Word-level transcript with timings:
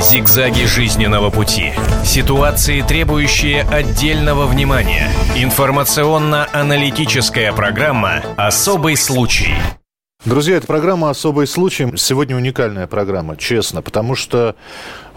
Зигзаги 0.00 0.64
жизненного 0.64 1.30
пути. 1.30 1.72
Ситуации, 2.04 2.82
требующие 2.82 3.62
отдельного 3.62 4.46
внимания. 4.46 5.08
Информационно-аналитическая 5.36 7.52
программа 7.52 8.22
«Особый 8.36 8.96
случай». 8.96 9.56
Друзья, 10.24 10.56
это 10.56 10.68
программа 10.68 11.10
«Особый 11.10 11.48
случай». 11.48 11.92
Сегодня 11.96 12.36
уникальная 12.36 12.86
программа, 12.86 13.36
честно, 13.36 13.82
потому 13.82 14.14
что, 14.14 14.54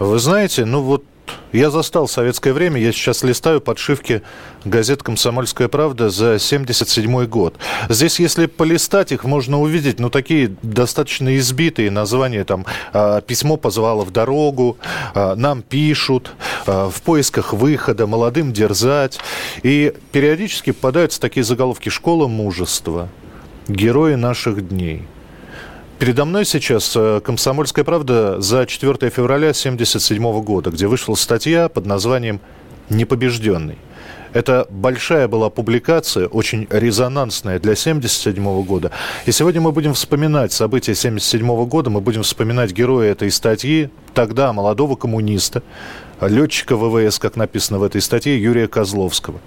вы 0.00 0.18
знаете, 0.18 0.64
ну 0.64 0.82
вот 0.82 1.04
я 1.52 1.70
застал 1.70 2.08
советское 2.08 2.52
время, 2.52 2.80
я 2.80 2.92
сейчас 2.92 3.22
листаю 3.22 3.60
подшивки 3.60 4.22
газет 4.64 5.02
«Комсомольская 5.02 5.68
правда» 5.68 6.08
за 6.08 6.38
77 6.38 7.26
год. 7.26 7.56
Здесь, 7.90 8.18
если 8.20 8.46
полистать 8.46 9.12
их, 9.12 9.24
можно 9.24 9.60
увидеть, 9.60 10.00
ну, 10.00 10.08
такие 10.08 10.56
достаточно 10.62 11.36
избитые 11.36 11.90
названия, 11.90 12.44
там, 12.44 12.64
а, 12.92 13.20
«Письмо 13.20 13.58
позвало 13.58 14.04
в 14.04 14.10
дорогу», 14.10 14.78
а, 15.14 15.34
«Нам 15.36 15.60
пишут», 15.62 16.32
а, 16.66 16.88
«В 16.88 17.02
поисках 17.02 17.52
выхода», 17.52 18.06
«Молодым 18.06 18.52
дерзать». 18.52 19.18
И 19.62 19.92
периодически 20.10 20.72
попадаются 20.72 21.20
такие 21.20 21.44
заголовки 21.44 21.90
«Школа 21.90 22.28
мужества», 22.28 23.08
«Герои 23.68 24.14
наших 24.14 24.68
дней». 24.68 25.02
Передо 26.02 26.24
мной 26.24 26.44
сейчас 26.44 26.94
э, 26.96 27.20
«Комсомольская 27.24 27.84
правда» 27.84 28.40
за 28.40 28.66
4 28.66 29.08
февраля 29.08 29.50
1977 29.50 30.42
года, 30.42 30.70
где 30.70 30.88
вышла 30.88 31.14
статья 31.14 31.68
под 31.68 31.86
названием 31.86 32.40
«Непобежденный». 32.90 33.78
Это 34.32 34.66
большая 34.68 35.28
была 35.28 35.48
публикация, 35.48 36.26
очень 36.26 36.66
резонансная 36.70 37.60
для 37.60 37.74
1977 37.74 38.64
года. 38.64 38.90
И 39.26 39.30
сегодня 39.30 39.60
мы 39.60 39.70
будем 39.70 39.94
вспоминать 39.94 40.50
события 40.52 40.90
1977 40.90 41.66
года, 41.66 41.88
мы 41.88 42.00
будем 42.00 42.24
вспоминать 42.24 42.72
героя 42.72 43.12
этой 43.12 43.30
статьи, 43.30 43.88
тогда 44.12 44.52
молодого 44.52 44.96
коммуниста, 44.96 45.62
летчика 46.20 46.76
ВВС, 46.76 47.20
как 47.20 47.36
написано 47.36 47.78
в 47.78 47.84
этой 47.84 48.00
статье, 48.00 48.42
Юрия 48.42 48.66
Козловского. 48.66 49.38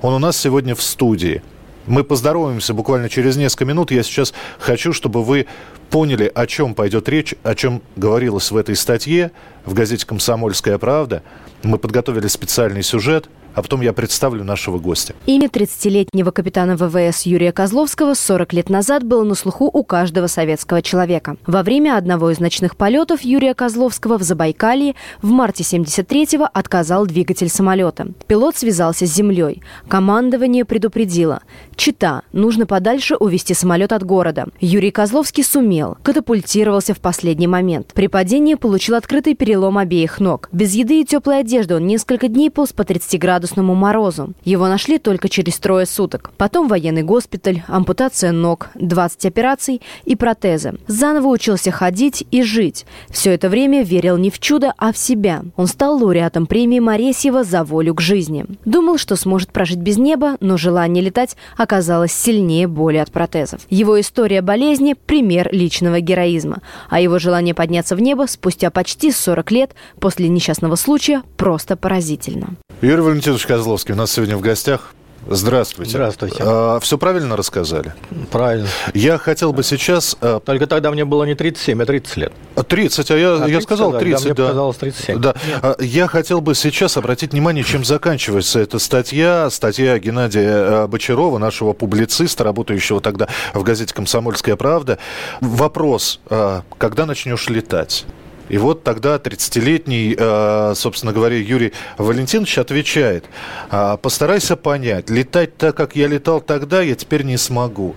Он 0.00 0.14
у 0.14 0.20
нас 0.20 0.36
сегодня 0.36 0.76
в 0.76 0.82
студии– 0.82 1.42
мы 1.86 2.04
поздороваемся 2.04 2.74
буквально 2.74 3.08
через 3.08 3.36
несколько 3.36 3.64
минут. 3.64 3.90
Я 3.90 4.02
сейчас 4.02 4.32
хочу, 4.58 4.92
чтобы 4.92 5.22
вы 5.22 5.46
поняли, 5.90 6.30
о 6.34 6.46
чем 6.46 6.74
пойдет 6.74 7.08
речь, 7.08 7.34
о 7.42 7.54
чем 7.54 7.82
говорилось 7.96 8.50
в 8.50 8.56
этой 8.56 8.76
статье 8.76 9.32
в 9.64 9.74
газете 9.74 10.06
«Комсомольская 10.06 10.78
правда». 10.78 11.22
Мы 11.62 11.78
подготовили 11.78 12.26
специальный 12.28 12.82
сюжет– 12.82 13.28
а 13.54 13.62
потом 13.62 13.80
я 13.80 13.92
представлю 13.92 14.44
нашего 14.44 14.78
гостя. 14.78 15.14
Имя 15.26 15.46
30-летнего 15.46 16.30
капитана 16.30 16.76
ВВС 16.76 17.22
Юрия 17.22 17.52
Козловского 17.52 18.14
40 18.14 18.52
лет 18.52 18.68
назад 18.68 19.04
было 19.04 19.24
на 19.24 19.34
слуху 19.34 19.70
у 19.72 19.84
каждого 19.84 20.26
советского 20.26 20.82
человека. 20.82 21.36
Во 21.46 21.62
время 21.62 21.96
одного 21.96 22.30
из 22.30 22.40
ночных 22.40 22.76
полетов 22.76 23.22
Юрия 23.22 23.54
Козловского 23.54 24.18
в 24.18 24.22
Забайкалье 24.22 24.94
в 25.22 25.30
марте 25.30 25.62
73-го 25.62 26.48
отказал 26.52 27.06
двигатель 27.06 27.48
самолета. 27.48 28.08
Пилот 28.26 28.56
связался 28.56 29.06
с 29.06 29.14
землей. 29.14 29.62
Командование 29.88 30.64
предупредило. 30.64 31.42
Чита, 31.76 32.22
нужно 32.32 32.66
подальше 32.66 33.16
увести 33.16 33.54
самолет 33.54 33.92
от 33.92 34.04
города. 34.04 34.46
Юрий 34.60 34.90
Козловский 34.90 35.44
сумел, 35.44 35.96
катапультировался 36.02 36.94
в 36.94 37.00
последний 37.00 37.46
момент. 37.46 37.92
При 37.94 38.08
падении 38.08 38.54
получил 38.54 38.96
открытый 38.96 39.34
перелом 39.34 39.78
обеих 39.78 40.20
ног. 40.20 40.48
Без 40.52 40.74
еды 40.74 41.00
и 41.00 41.04
теплой 41.04 41.40
одежды 41.40 41.76
он 41.76 41.86
несколько 41.86 42.28
дней 42.28 42.50
полз 42.50 42.72
по 42.72 42.84
30 42.84 43.20
градусам 43.20 43.43
градусному 43.44 43.74
морозу. 43.74 44.32
Его 44.44 44.68
нашли 44.68 44.98
только 44.98 45.28
через 45.28 45.58
трое 45.58 45.86
суток. 45.86 46.30
Потом 46.38 46.66
военный 46.66 47.02
госпиталь, 47.02 47.62
ампутация 47.68 48.32
ног, 48.32 48.68
20 48.74 49.26
операций 49.26 49.82
и 50.06 50.16
протезы. 50.16 50.74
Заново 50.86 51.28
учился 51.28 51.70
ходить 51.70 52.26
и 52.30 52.42
жить. 52.42 52.86
Все 53.10 53.32
это 53.32 53.50
время 53.50 53.82
верил 53.82 54.16
не 54.16 54.30
в 54.30 54.38
чудо, 54.38 54.72
а 54.78 54.92
в 54.92 54.96
себя. 54.96 55.42
Он 55.56 55.66
стал 55.66 55.98
лауреатом 55.98 56.46
премии 56.46 56.80
Моресьева 56.80 57.44
за 57.44 57.64
волю 57.64 57.94
к 57.94 58.00
жизни. 58.00 58.46
Думал, 58.64 58.96
что 58.96 59.16
сможет 59.16 59.52
прожить 59.52 59.78
без 59.78 59.98
неба, 59.98 60.36
но 60.40 60.56
желание 60.56 61.04
летать 61.04 61.36
оказалось 61.58 62.12
сильнее 62.12 62.66
боли 62.66 62.96
от 62.96 63.10
протезов. 63.10 63.60
Его 63.68 64.00
история 64.00 64.40
болезни– 64.40 64.94
пример 65.06 65.50
личного 65.52 66.00
героизма, 66.00 66.62
а 66.88 67.00
его 67.00 67.18
желание 67.18 67.54
подняться 67.54 67.94
в 67.94 68.00
небо 68.00 68.24
спустя 68.26 68.70
почти 68.70 69.12
40 69.12 69.50
лет 69.50 69.70
после 70.00 70.28
несчастного 70.28 70.76
случая 70.76 71.22
просто 71.36 71.76
поразительно. 71.76 72.56
Юрий 72.80 73.02
Валентинович 73.02 73.33
Козловский 73.42 73.94
у 73.94 73.96
нас 73.96 74.12
сегодня 74.12 74.36
в 74.36 74.40
гостях. 74.40 74.94
Здравствуйте. 75.28 75.92
Здравствуйте. 75.92 76.36
А, 76.40 76.78
все 76.80 76.98
правильно 76.98 77.36
рассказали? 77.36 77.94
Правильно. 78.30 78.68
Я 78.92 79.18
хотел 79.18 79.52
бы 79.52 79.62
сейчас... 79.62 80.16
А... 80.20 80.40
Только 80.40 80.66
тогда 80.66 80.90
мне 80.90 81.04
было 81.04 81.24
не 81.24 81.34
37, 81.34 81.82
а 81.82 81.86
30 81.86 82.16
лет. 82.16 82.32
30, 82.68 83.10
а 83.10 83.16
я, 83.16 83.34
а 83.34 83.38
30, 83.38 83.52
я 83.52 83.60
сказал 83.62 83.98
30, 83.98 84.22
да. 84.22 84.24
Мне 84.24 84.34
да. 84.34 84.42
показалось 84.44 84.76
37. 84.76 85.18
Да. 85.20 85.34
А, 85.62 85.76
я 85.80 86.08
хотел 86.08 86.40
бы 86.40 86.54
сейчас 86.54 86.96
обратить 86.96 87.32
внимание, 87.32 87.64
чем 87.64 87.84
заканчивается 87.84 88.60
эта 88.60 88.78
статья. 88.78 89.48
Статья 89.50 89.98
Геннадия 89.98 90.50
а, 90.50 90.86
Бочарова, 90.86 91.38
нашего 91.38 91.72
публициста, 91.72 92.44
работающего 92.44 93.00
тогда 93.00 93.28
в 93.54 93.62
газете 93.62 93.94
«Комсомольская 93.94 94.56
правда». 94.56 94.98
Вопрос, 95.40 96.20
а, 96.26 96.62
когда 96.78 97.06
начнешь 97.06 97.48
летать? 97.48 98.04
И 98.48 98.58
вот 98.58 98.84
тогда 98.84 99.16
30-летний, 99.16 100.14
э, 100.18 100.72
собственно 100.76 101.12
говоря, 101.12 101.36
Юрий 101.36 101.72
Валентинович 101.98 102.58
отвечает, 102.58 103.24
«А, 103.70 103.96
постарайся 103.96 104.56
понять, 104.56 105.10
летать 105.10 105.56
так, 105.56 105.76
как 105.76 105.96
я 105.96 106.06
летал 106.06 106.40
тогда, 106.40 106.82
я 106.82 106.94
теперь 106.94 107.22
не 107.22 107.36
смогу. 107.36 107.94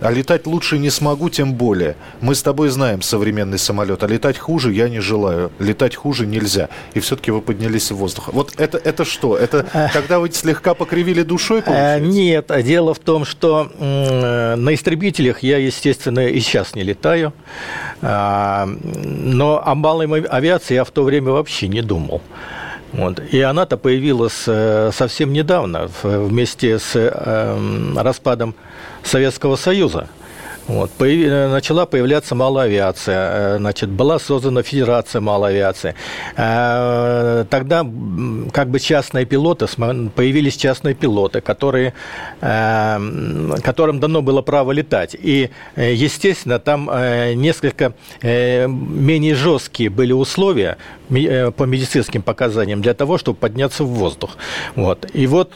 А 0.00 0.10
летать 0.10 0.46
лучше 0.46 0.78
не 0.78 0.90
смогу, 0.90 1.28
тем 1.28 1.54
более. 1.54 1.96
Мы 2.20 2.34
с 2.34 2.42
тобой 2.42 2.68
знаем 2.70 3.02
современный 3.02 3.58
самолет, 3.58 4.02
а 4.02 4.06
летать 4.06 4.38
хуже 4.38 4.72
я 4.72 4.88
не 4.88 5.00
желаю. 5.00 5.52
Летать 5.58 5.94
хуже 5.94 6.26
нельзя. 6.26 6.68
И 6.94 7.00
все-таки 7.00 7.30
вы 7.30 7.42
поднялись 7.42 7.90
в 7.90 7.96
воздух. 7.96 8.30
Вот 8.32 8.54
это, 8.56 8.78
это 8.78 9.04
что? 9.04 9.36
Это 9.36 9.66
когда 9.92 10.18
вы 10.18 10.30
слегка 10.32 10.74
покривили 10.74 11.22
душой, 11.22 11.60
э, 11.60 11.62
получается? 11.62 12.08
Нет, 12.08 12.50
дело 12.64 12.94
в 12.94 12.98
том, 12.98 13.24
что 13.24 13.70
на 13.78 14.74
истребителях 14.74 15.42
я, 15.42 15.58
естественно, 15.58 16.26
и 16.26 16.40
сейчас 16.40 16.74
не 16.74 16.82
летаю. 16.82 17.32
А, 18.02 18.66
но 18.66 19.62
о 19.64 19.74
малой 19.74 20.22
авиации 20.22 20.74
я 20.74 20.84
в 20.84 20.90
то 20.90 21.02
время 21.02 21.32
вообще 21.32 21.68
не 21.68 21.82
думал. 21.82 22.22
Вот. 22.92 23.20
И 23.30 23.40
она-то 23.40 23.76
появилась 23.76 24.44
э, 24.46 24.90
совсем 24.92 25.32
недавно, 25.32 25.88
вместе 26.02 26.78
с 26.78 26.96
эм, 26.96 27.96
распадом 27.96 28.54
Советского 29.04 29.56
Союза. 29.56 30.08
Вот. 30.70 30.90
Появ... 30.90 31.50
Начала 31.50 31.84
появляться 31.86 32.34
малая 32.34 32.66
авиация, 32.66 33.30
э, 33.32 33.58
значит, 33.58 33.90
была 33.90 34.18
создана 34.18 34.62
Федерация 34.62 35.20
малой 35.20 35.50
авиации. 35.50 35.94
Э, 36.36 37.44
тогда 37.50 37.84
как 38.52 38.70
бы 38.70 38.78
частные 38.78 39.24
пилоты, 39.24 39.66
появились 40.14 40.56
частные 40.56 40.94
пилоты, 40.94 41.40
которые, 41.40 41.92
э, 42.40 42.98
которым 43.64 43.98
дано 43.98 44.22
было 44.22 44.42
право 44.42 44.70
летать. 44.72 45.16
И, 45.18 45.50
естественно, 45.76 46.58
там 46.58 46.90
несколько 47.34 47.92
менее 48.22 49.34
жесткие 49.34 49.90
были 49.90 50.12
условия 50.12 50.76
по 51.08 51.64
медицинским 51.64 52.22
показаниям 52.22 52.80
для 52.82 52.94
того, 52.94 53.18
чтобы 53.18 53.38
подняться 53.38 53.84
в 53.84 53.88
воздух. 53.88 54.36
Вот. 54.76 55.06
И 55.14 55.26
вот 55.26 55.52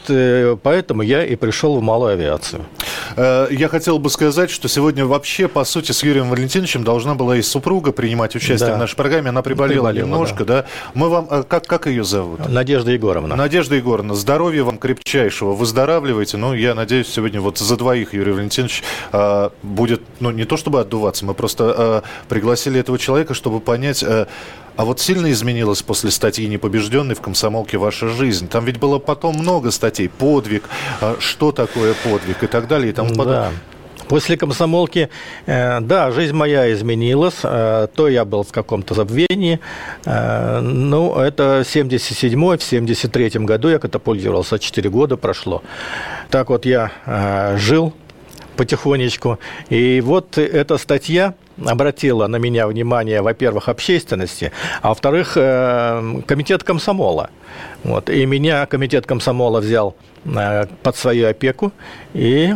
поэтому 0.63 1.01
я 1.03 1.25
и 1.25 1.35
пришел 1.35 1.77
в 1.77 1.81
малую 1.81 2.13
авиацию. 2.13 2.65
Я 3.17 3.67
хотел 3.69 3.99
бы 3.99 4.09
сказать, 4.09 4.49
что 4.49 4.67
сегодня 4.67 5.04
вообще, 5.07 5.47
по 5.47 5.63
сути, 5.63 5.91
с 5.91 6.03
Юрием 6.03 6.29
Валентиновичем 6.29 6.83
должна 6.83 7.15
была 7.15 7.37
и 7.37 7.41
супруга 7.41 7.91
принимать 7.91 8.35
участие 8.35 8.69
да. 8.69 8.75
в 8.75 8.79
нашей 8.79 8.95
программе. 8.95 9.29
Она 9.29 9.41
приболела, 9.41 9.89
приболела 9.89 10.05
немножко, 10.05 10.45
да. 10.45 10.61
да. 10.61 10.67
Мы 10.93 11.09
вам... 11.09 11.27
Э, 11.29 11.43
как, 11.43 11.65
как 11.67 11.87
ее 11.87 12.03
зовут? 12.03 12.47
Надежда 12.47 12.91
Егоровна. 12.91 13.35
Надежда 13.35 13.75
Егоровна, 13.75 14.15
здоровья 14.15 14.63
вам 14.63 14.77
крепчайшего. 14.77 15.53
Выздоравливайте. 15.53 16.37
Ну, 16.37 16.53
я 16.53 16.75
надеюсь, 16.75 17.07
сегодня 17.07 17.41
вот 17.41 17.57
за 17.57 17.77
двоих 17.77 18.13
Юрий 18.13 18.31
Валентинович 18.31 18.83
э, 19.11 19.49
будет, 19.63 20.01
ну, 20.19 20.31
не 20.31 20.45
то 20.45 20.57
чтобы 20.57 20.81
отдуваться, 20.81 21.25
мы 21.25 21.33
просто 21.33 22.03
э, 22.05 22.27
пригласили 22.29 22.79
этого 22.79 22.97
человека, 22.97 23.33
чтобы 23.33 23.59
понять... 23.59 24.03
Э, 24.03 24.27
а 24.77 24.83
вот 24.83 24.99
сильно 24.99 25.31
изменилась 25.31 25.81
после 25.81 26.11
статьи 26.11 26.45
«Непобежденный» 26.47 27.15
в 27.15 27.21
«Комсомолке» 27.21 27.77
ваша 27.77 28.09
жизнь? 28.09 28.49
Там 28.49 28.65
ведь 28.65 28.77
было 28.77 28.99
потом 28.99 29.37
много 29.37 29.71
статей. 29.71 30.09
Подвиг, 30.09 30.63
э, 31.01 31.15
что 31.19 31.51
такое 31.51 31.93
подвиг 32.03 32.43
и 32.43 32.47
так 32.47 32.67
далее 32.67 32.89
и 32.89 32.93
тому 32.93 33.09
подобное. 33.09 33.51
Да. 33.51 33.74
После 34.07 34.37
комсомолки, 34.37 35.09
э, 35.47 35.79
да, 35.81 36.11
жизнь 36.11 36.33
моя 36.33 36.71
изменилась. 36.71 37.39
Э, 37.43 37.87
то 37.93 38.07
я 38.07 38.23
был 38.25 38.43
в 38.43 38.51
каком-то 38.51 38.93
забвении. 38.93 39.59
Э, 40.05 40.59
ну, 40.59 41.15
это 41.15 41.61
77-й, 41.61 42.57
в 42.57 42.61
73-м 42.61 43.45
году 43.45 43.69
я 43.69 43.79
катапультировался, 43.79 44.59
4 44.59 44.89
года 44.89 45.17
прошло. 45.17 45.63
Так 46.29 46.49
вот 46.49 46.65
я 46.65 46.91
жил 47.57 47.93
потихонечку. 48.57 49.39
И 49.69 50.01
вот 50.01 50.37
эта 50.37 50.77
статья 50.77 51.33
обратила 51.65 52.27
на 52.27 52.37
меня 52.37 52.67
внимание, 52.67 53.21
во-первых, 53.21 53.69
общественности, 53.69 54.51
а 54.81 54.89
во-вторых, 54.89 55.33
комитет 55.33 56.63
комсомола. 56.63 57.29
Вот. 57.83 58.09
И 58.09 58.25
меня 58.25 58.65
комитет 58.65 59.05
комсомола 59.05 59.61
взял 59.61 59.95
под 60.83 60.95
свою 60.95 61.27
опеку 61.27 61.71
и 62.13 62.53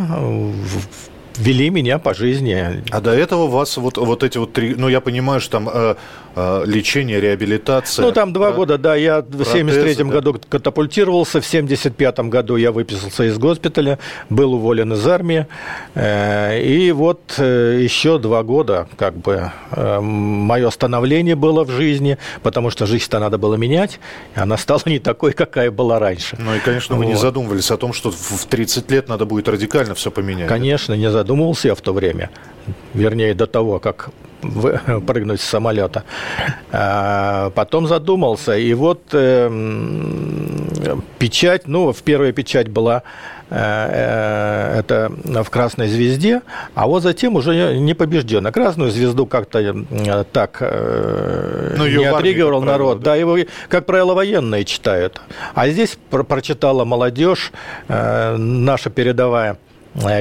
вели 1.40 1.70
меня 1.70 1.98
по 1.98 2.14
жизни. 2.14 2.82
А 2.90 3.00
до 3.00 3.12
этого 3.12 3.44
у 3.44 3.48
вас 3.48 3.76
вот, 3.76 3.96
вот 3.96 4.22
эти 4.22 4.38
вот 4.38 4.52
три... 4.52 4.74
Ну, 4.76 4.88
я 4.88 5.00
понимаю, 5.00 5.40
что 5.40 5.52
там 5.52 5.68
э, 5.72 5.94
э, 6.36 6.62
лечение, 6.66 7.20
реабилитация... 7.20 8.04
Ну, 8.04 8.12
там 8.12 8.32
два 8.32 8.50
про... 8.50 8.56
года, 8.56 8.78
да. 8.78 8.94
Я 8.94 9.22
в 9.22 9.44
73 9.44 9.94
да? 9.96 10.04
году 10.04 10.40
катапультировался, 10.48 11.40
в 11.40 11.46
75 11.46 12.20
году 12.20 12.56
я 12.56 12.72
выписался 12.72 13.24
из 13.24 13.38
госпиталя, 13.38 13.98
был 14.28 14.54
уволен 14.54 14.92
из 14.92 15.06
армии. 15.06 15.46
Э, 15.94 16.60
и 16.62 16.92
вот 16.92 17.20
э, 17.38 17.80
еще 17.82 18.18
два 18.18 18.42
года, 18.42 18.86
как 18.96 19.16
бы, 19.16 19.50
э, 19.72 20.00
мое 20.00 20.70
становление 20.70 21.36
было 21.36 21.64
в 21.64 21.70
жизни, 21.70 22.18
потому 22.42 22.70
что 22.70 22.86
жизнь-то 22.86 23.18
надо 23.18 23.38
было 23.38 23.54
менять, 23.54 23.98
и 24.36 24.40
она 24.40 24.56
стала 24.56 24.80
не 24.86 24.98
такой, 24.98 25.32
какая 25.32 25.70
была 25.70 25.98
раньше. 25.98 26.36
Ну, 26.38 26.54
и, 26.54 26.58
конечно, 26.58 26.96
вы 26.96 27.04
вот. 27.04 27.10
не 27.10 27.16
задумывались 27.16 27.70
о 27.70 27.76
том, 27.76 27.92
что 27.92 28.10
в 28.10 28.46
30 28.46 28.90
лет 28.90 29.08
надо 29.08 29.24
будет 29.24 29.48
радикально 29.48 29.94
все 29.94 30.10
поменять. 30.10 30.48
Конечно, 30.48 30.94
не 30.94 31.10
задумывался 31.30 31.68
я 31.68 31.74
в 31.74 31.80
то 31.80 31.92
время. 31.92 32.28
Вернее, 32.94 33.34
до 33.34 33.46
того, 33.46 33.78
как 33.78 34.10
прыгнуть 35.06 35.40
с 35.40 35.44
самолета. 35.44 36.02
А, 36.72 37.50
потом 37.50 37.86
задумался, 37.86 38.56
и 38.56 38.74
вот 38.74 39.00
э, 39.12 39.48
печать, 41.18 41.68
ну, 41.68 41.92
в 41.92 42.02
первая 42.02 42.32
печать 42.32 42.68
была 42.68 43.02
э, 43.50 43.56
э, 43.56 44.80
это 44.80 45.12
в 45.44 45.50
Красной 45.50 45.88
Звезде, 45.88 46.42
а 46.74 46.86
вот 46.86 47.02
затем 47.02 47.36
уже 47.36 47.78
не 47.78 47.94
побежден. 47.94 48.52
Красную 48.52 48.90
Звезду 48.90 49.26
как-то 49.26 49.84
так 50.32 50.60
ну, 50.60 51.86
не 51.86 52.04
отреагировал 52.04 52.62
народ. 52.62 52.98
Да? 52.98 53.12
да, 53.12 53.16
его, 53.16 53.36
как 53.68 53.86
правило, 53.86 54.14
военные 54.14 54.64
читают. 54.64 55.20
А 55.54 55.68
здесь 55.68 55.96
прочитала 56.10 56.84
молодежь, 56.84 57.52
наша 57.88 58.90
передовая 58.90 59.52
Э, 59.52 59.69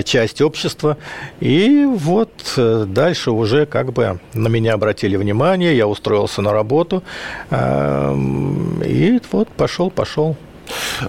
часть 0.03 0.41
общества. 0.41 0.97
И 1.39 1.85
вот 1.85 2.31
э, 2.57 2.85
дальше 2.87 3.31
уже 3.31 3.65
как 3.65 3.93
бы 3.93 4.19
на 4.33 4.47
меня 4.47 4.73
обратили 4.73 5.15
внимание, 5.15 5.75
я 5.75 5.87
устроился 5.87 6.41
на 6.41 6.51
работу, 6.51 7.03
эм, 7.51 8.81
и 8.83 9.19
вот 9.31 9.47
пошел, 9.49 9.89
пошел. 9.89 10.35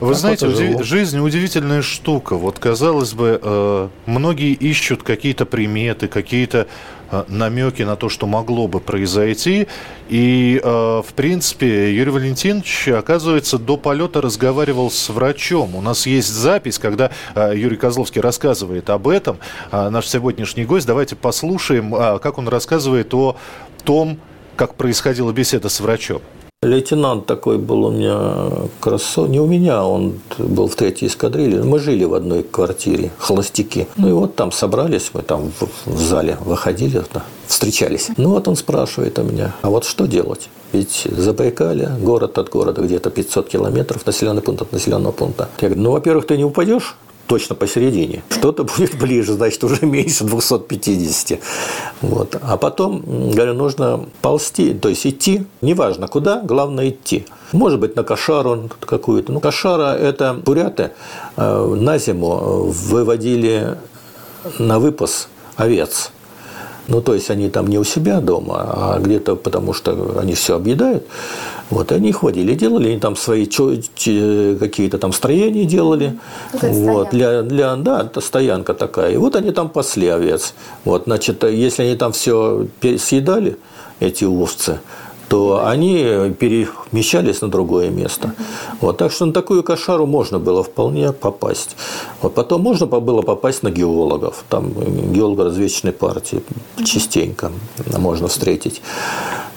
Вы 0.01 0.15
знаете, 0.15 0.47
удив... 0.47 0.85
жизнь 0.85 1.19
удивительная 1.19 1.83
штука. 1.83 2.37
Вот, 2.37 2.59
казалось 2.59 3.13
бы, 3.13 3.39
э, 3.43 3.89
многие 4.07 4.53
ищут 4.53 5.03
какие-то 5.03 5.47
приметы, 5.47 6.09
какие-то 6.09 6.67
Э, 7.13 7.25
намеки 7.27 7.83
на 7.83 7.97
то, 7.97 8.09
что 8.09 8.27
могло 8.27 8.69
бы 8.69 8.79
произойти. 8.79 9.67
И, 10.09 10.61
э, 10.63 10.69
в 11.05 11.13
принципе, 11.15 11.93
Юрий 11.93 12.13
Валентинович, 12.13 12.89
оказывается, 12.89 13.59
до 13.59 13.77
полета 13.77 14.21
разговаривал 14.21 14.91
с 14.91 15.09
врачом. 15.09 15.75
У 15.75 15.81
нас 15.81 16.07
есть 16.07 16.29
запись, 16.29 16.79
когда 16.79 17.11
э, 17.35 17.53
Юрий 17.57 17.77
Козловский 17.77 18.21
рассказывает 18.21 18.91
об 18.91 19.09
этом. 19.09 19.39
Наш 19.73 20.07
сегодняшний 20.07 20.65
гость. 20.65 20.87
Давайте 20.87 21.17
послушаем, 21.17 21.93
как 21.93 22.39
он 22.39 22.49
рассказывает 22.49 23.13
о 23.15 23.37
том, 23.85 24.19
как 24.57 24.75
происходила 24.75 25.33
беседа 25.33 25.69
с 25.69 25.81
врачом. 25.81 26.23
Лейтенант 26.63 27.25
такой 27.25 27.57
был 27.57 27.87
у 27.87 27.91
меня 27.91 28.51
красот. 28.81 29.31
Не 29.31 29.41
у 29.41 29.47
меня, 29.47 29.83
он 29.83 30.21
был 30.37 30.69
в 30.69 30.75
третьей 30.75 31.09
эскадрилье. 31.09 31.63
Мы 31.63 31.79
жили 31.79 32.05
в 32.05 32.13
одной 32.13 32.43
квартире, 32.43 33.13
холостяки. 33.17 33.89
Ну 33.97 34.11
и 34.11 34.13
вот 34.13 34.35
там 34.35 34.53
собрались, 34.53 35.11
мы 35.15 35.23
там 35.23 35.53
в, 35.59 35.69
в 35.87 35.99
зале 35.99 36.37
выходили, 36.45 37.03
встречались. 37.47 38.11
Ну 38.19 38.29
вот 38.29 38.47
он 38.47 38.57
спрашивает 38.57 39.19
у 39.19 39.23
меня, 39.23 39.55
а 39.63 39.71
вот 39.71 39.87
что 39.87 40.05
делать? 40.05 40.51
Ведь 40.73 41.07
Забайкалье, 41.11 41.97
город 41.99 42.37
от 42.37 42.51
города, 42.51 42.83
где-то 42.83 43.09
500 43.09 43.49
километров, 43.49 44.05
населенный 44.05 44.43
пункт 44.43 44.61
от 44.61 44.73
населенного 44.73 45.13
пункта. 45.13 45.49
Я 45.63 45.69
говорю, 45.69 45.83
ну, 45.83 45.93
во-первых, 45.93 46.27
ты 46.27 46.37
не 46.37 46.45
упадешь, 46.45 46.95
точно 47.31 47.55
посередине. 47.55 48.25
Что-то 48.29 48.65
будет 48.65 48.99
ближе, 48.99 49.35
значит, 49.35 49.63
уже 49.63 49.87
меньше 49.87 50.25
250. 50.25 51.39
Вот. 52.03 52.37
А 52.43 52.57
потом, 52.57 53.31
говорю, 53.31 53.55
нужно 53.55 54.05
ползти, 54.21 54.75
то 54.75 54.89
есть 54.89 55.07
идти, 55.07 55.47
неважно 55.63 56.09
куда, 56.09 56.41
главное 56.41 56.89
идти. 56.89 57.27
Может 57.53 57.79
быть, 57.79 57.95
на 57.95 58.03
кошару 58.03 58.69
какую-то. 58.81 59.31
Ну, 59.31 59.39
кошара– 59.39 59.95
это 60.01 60.35
буряты 60.35 60.91
э, 61.37 61.75
на 61.77 61.99
зиму 61.99 62.65
выводили 62.65 63.79
на 64.59 64.81
выпас 64.81 65.29
овец. 65.55 66.11
Ну, 66.89 67.01
то 67.01 67.15
есть, 67.15 67.31
они 67.31 67.49
там 67.49 67.69
не 67.69 67.79
у 67.79 67.85
себя 67.85 68.21
дома, 68.21 68.57
а 68.75 68.99
где-то 68.99 69.37
потому, 69.37 69.73
что 69.73 70.19
они 70.21 70.35
все 70.35 70.57
объедают. 70.57 71.07
Вот, 71.71 71.93
и 71.93 71.95
они 71.95 72.09
их 72.09 72.23
водили, 72.25 72.55
делали, 72.55 72.89
они 72.89 72.99
там 72.99 73.15
свои 73.17 73.47
какие-то 73.47 74.99
там 74.99 75.13
строения 75.13 75.65
делали. 75.65 76.19
Это 76.53 76.69
вот, 76.69 77.11
для, 77.11 77.43
для, 77.43 77.77
да, 77.77 78.03
это 78.03 78.21
стоянка 78.21 78.75
такая. 78.75 79.13
И 79.13 79.17
вот 79.17 79.37
они 79.37 79.53
там 79.53 79.69
пасли 79.69 80.09
овец. 80.09 80.55
Вот, 80.85 81.05
значит, 81.05 81.45
если 81.45 81.85
они 81.85 81.95
там 81.97 82.13
все 82.13 82.67
съедали, 82.99 83.57
эти 84.01 84.25
овцы, 84.25 84.81
то 85.31 85.65
они 85.65 86.35
перемещались 86.41 87.41
на 87.41 87.49
другое 87.49 87.89
место. 87.91 88.35
Вот, 88.81 88.97
так 88.99 89.13
что 89.13 89.27
на 89.27 89.33
такую 89.33 89.63
кошару 89.63 90.05
можно 90.05 90.41
было 90.41 90.65
вполне 90.65 91.13
попасть. 91.13 91.77
Вот, 92.21 92.35
потом 92.35 92.63
можно 92.63 92.87
было 92.87 93.23
попасть 93.23 93.63
на 93.63 93.71
геологов. 93.71 94.43
Там 94.49 94.73
геолого-разведочной 95.13 95.93
партии 95.93 96.43
частенько 96.85 97.53
можно 97.97 98.27
встретить. 98.27 98.83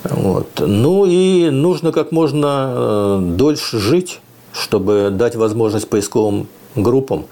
Вот. 0.03 0.47
Ну 0.59 1.07
и 1.07 1.49
нужно 1.49 1.91
как 1.91 2.11
можно 2.11 2.73
э, 2.75 3.19
дольше 3.35 3.79
жить, 3.79 4.19
чтобы 4.51 5.09
дать 5.11 5.35
возможность 5.35 5.89
поисковым 5.89 6.45
группам 6.75 7.25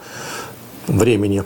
времени 0.88 1.44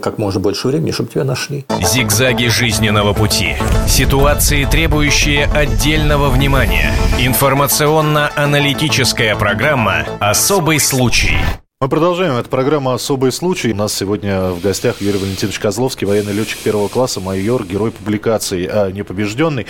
как 0.00 0.18
можно 0.18 0.40
больше 0.40 0.68
времени, 0.68 0.90
чтобы 0.90 1.10
тебя 1.10 1.24
нашли. 1.24 1.64
Зигзаги 1.80 2.46
жизненного 2.46 3.14
пути. 3.14 3.56
Ситуации, 3.88 4.64
требующие 4.64 5.46
отдельного 5.46 6.28
внимания. 6.28 6.92
Информационно-аналитическая 7.18 9.36
программа 9.36 10.04
«Особый 10.20 10.80
случай». 10.80 11.36
Мы 11.80 11.88
продолжаем. 11.88 12.34
Это 12.34 12.48
программа 12.48 12.94
«Особый 12.94 13.32
случай». 13.32 13.72
У 13.72 13.76
нас 13.76 13.92
сегодня 13.92 14.50
в 14.50 14.62
гостях 14.62 15.02
Юрий 15.02 15.18
Валентинович 15.18 15.58
Козловский, 15.58 16.06
военный 16.06 16.32
летчик 16.32 16.58
первого 16.58 16.88
класса, 16.88 17.20
майор, 17.20 17.64
герой 17.64 17.90
публикации 17.90 18.66
а, 18.66 18.90
«Непобежденный». 18.90 19.66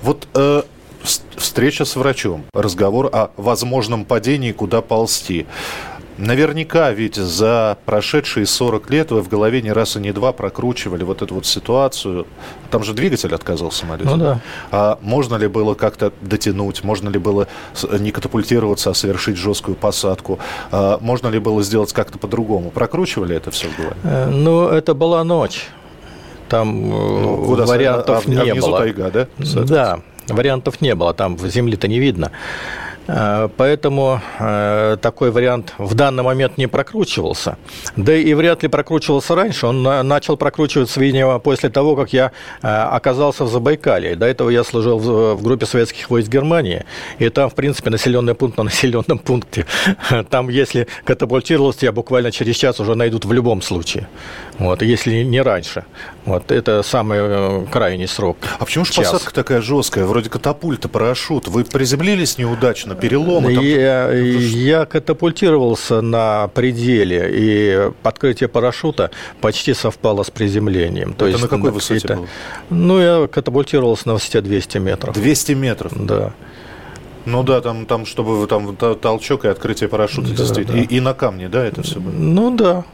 Вот 0.00 0.26
э, 0.34 0.62
встреча 1.36 1.84
с 1.84 1.96
врачом, 1.96 2.44
разговор 2.54 3.10
о 3.12 3.30
возможном 3.36 4.04
падении, 4.04 4.52
куда 4.52 4.80
ползти. 4.80 5.46
Наверняка 6.20 6.92
ведь 6.92 7.16
за 7.16 7.78
прошедшие 7.86 8.44
40 8.44 8.90
лет 8.90 9.10
вы 9.10 9.22
в 9.22 9.28
голове 9.28 9.62
не 9.62 9.72
раз 9.72 9.96
и 9.96 10.00
не 10.00 10.12
два 10.12 10.32
прокручивали 10.32 11.02
вот 11.02 11.22
эту 11.22 11.34
вот 11.34 11.46
ситуацию. 11.46 12.26
Там 12.70 12.84
же 12.84 12.92
двигатель 12.92 13.34
отказал 13.34 13.72
самолет. 13.72 14.04
Ну 14.04 14.16
да. 14.18 14.40
А 14.70 14.98
можно 15.00 15.36
ли 15.36 15.48
было 15.48 15.74
как-то 15.74 16.12
дотянуть? 16.20 16.84
Можно 16.84 17.08
ли 17.08 17.18
было 17.18 17.48
не 17.98 18.10
катапультироваться, 18.10 18.90
а 18.90 18.94
совершить 18.94 19.38
жесткую 19.38 19.76
посадку? 19.76 20.38
А 20.70 20.98
можно 21.00 21.28
ли 21.28 21.38
было 21.38 21.62
сделать 21.62 21.94
как-то 21.94 22.18
по-другому? 22.18 22.70
Прокручивали 22.70 23.34
это 23.34 23.50
все 23.50 23.68
в 23.68 23.76
голове? 23.78 23.96
Э, 24.04 24.28
ну, 24.28 24.68
это 24.68 24.92
была 24.92 25.24
ночь. 25.24 25.68
Там 26.50 26.84
э, 26.84 27.20
ну, 27.22 27.44
куда 27.46 27.64
вариантов 27.64 28.24
а, 28.26 28.30
не 28.30 28.50
а 28.50 28.54
было. 28.56 28.78
тайга, 28.78 29.10
да? 29.10 29.26
Да, 29.64 30.00
вариантов 30.28 30.82
не 30.82 30.94
было. 30.94 31.14
Там 31.14 31.38
земли-то 31.38 31.88
не 31.88 31.98
видно. 31.98 32.30
Э, 33.12 33.48
поэтому 33.56 34.20
э, 34.38 34.96
такой 35.00 35.30
вариант 35.30 35.74
в 35.78 35.94
данный 35.94 36.22
момент 36.22 36.58
не 36.58 36.68
прокручивался. 36.68 37.56
Да 37.96 38.14
и 38.14 38.34
вряд 38.34 38.62
ли 38.62 38.68
прокручивался 38.68 39.34
раньше. 39.34 39.66
Он 39.66 39.82
начал 39.82 40.36
прокручиваться, 40.36 41.00
видимо, 41.00 41.38
после 41.38 41.70
того, 41.70 41.96
как 41.96 42.12
я 42.12 42.30
э, 42.62 42.68
оказался 42.68 43.44
в 43.44 43.48
Забайкале. 43.48 44.14
До 44.14 44.26
этого 44.26 44.50
я 44.50 44.64
служил 44.64 44.98
в 44.98 45.42
группе 45.42 45.66
советских 45.66 46.10
войск 46.10 46.28
Германии. 46.28 46.84
И 47.18 47.28
там, 47.28 47.50
в 47.50 47.54
принципе, 47.54 47.90
населенный 47.90 48.34
пункт 48.34 48.58
на 48.58 48.64
населенном 48.64 49.18
пункте. 49.24 49.66
Там, 50.30 50.48
если 50.48 50.86
катапультировался, 51.04 51.80
тебя 51.80 51.92
буквально 51.92 52.30
через 52.30 52.56
час 52.56 52.80
уже 52.80 52.94
найдут 52.94 53.24
в 53.24 53.32
любом 53.32 53.62
случае. 53.62 54.06
Вот, 54.58 54.82
если 54.82 55.22
не 55.22 55.42
раньше. 55.42 55.84
Вот, 56.30 56.52
это 56.52 56.82
самый 56.82 57.66
крайний 57.66 58.06
срок. 58.06 58.36
А 58.58 58.64
почему 58.64 58.84
же 58.84 58.92
посадка 58.94 59.34
такая 59.34 59.60
жесткая? 59.60 60.04
Вроде 60.04 60.30
катапульта, 60.30 60.88
парашют. 60.88 61.48
Вы 61.48 61.64
приземлились 61.64 62.38
неудачно? 62.38 62.94
переломы? 62.94 63.54
Там... 63.54 63.64
Я, 63.64 64.12
я 64.12 64.86
катапультировался 64.86 66.00
на 66.02 66.48
пределе, 66.48 67.30
и 67.32 67.90
подкрытие 68.02 68.48
парашюта 68.48 69.10
почти 69.40 69.74
совпало 69.74 70.22
с 70.22 70.30
приземлением. 70.30 71.14
То 71.14 71.26
Это 71.26 71.32
есть 71.32 71.42
на 71.42 71.48
какой 71.48 71.70
на 71.70 71.74
высоте 71.74 72.14
было? 72.14 72.28
Ну, 72.70 73.00
я 73.00 73.26
катапультировался 73.26 74.06
на 74.06 74.14
высоте 74.14 74.40
200 74.40 74.78
метров. 74.78 75.14
200 75.14 75.52
метров? 75.52 75.92
Да. 76.06 76.32
Ну 77.26 77.42
да, 77.42 77.60
там, 77.60 77.86
там 77.86 78.06
чтобы 78.06 78.46
там 78.46 78.76
толчок 78.76 79.44
и 79.44 79.48
открытие 79.48 79.88
парашюта 79.88 80.28
да, 80.28 80.36
действительно. 80.36 80.78
Да. 80.78 80.82
И, 80.84 80.96
и 80.96 81.00
на 81.00 81.12
камне, 81.12 81.48
да, 81.48 81.64
это 81.64 81.82
все 81.82 81.98
было? 81.98 82.12
Ну 82.12 82.56
да. 82.56 82.84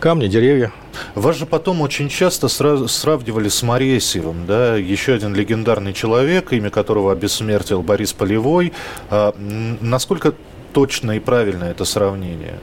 Камни, 0.00 0.28
деревья. 0.28 0.70
Вас 1.16 1.36
же 1.36 1.44
потом 1.44 1.80
очень 1.80 2.08
часто 2.08 2.46
сравнивали 2.46 3.48
с 3.48 3.64
Моресьевым, 3.64 4.46
да, 4.46 4.76
еще 4.76 5.14
один 5.14 5.34
легендарный 5.34 5.92
человек, 5.92 6.52
имя 6.52 6.70
которого 6.70 7.10
обессмертил 7.10 7.82
Борис 7.82 8.12
Полевой. 8.12 8.72
А, 9.10 9.34
насколько 9.80 10.34
точно 10.72 11.16
и 11.16 11.18
правильно 11.18 11.64
это 11.64 11.84
сравнение? 11.84 12.60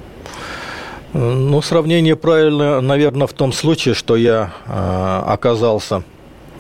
Ну, 1.12 1.62
сравнение 1.62 2.16
правильно, 2.16 2.80
наверное, 2.80 3.28
в 3.28 3.34
том 3.34 3.52
случае, 3.52 3.96
что 3.96 4.16
я 4.16 4.54
э, 4.66 5.22
оказался 5.28 6.04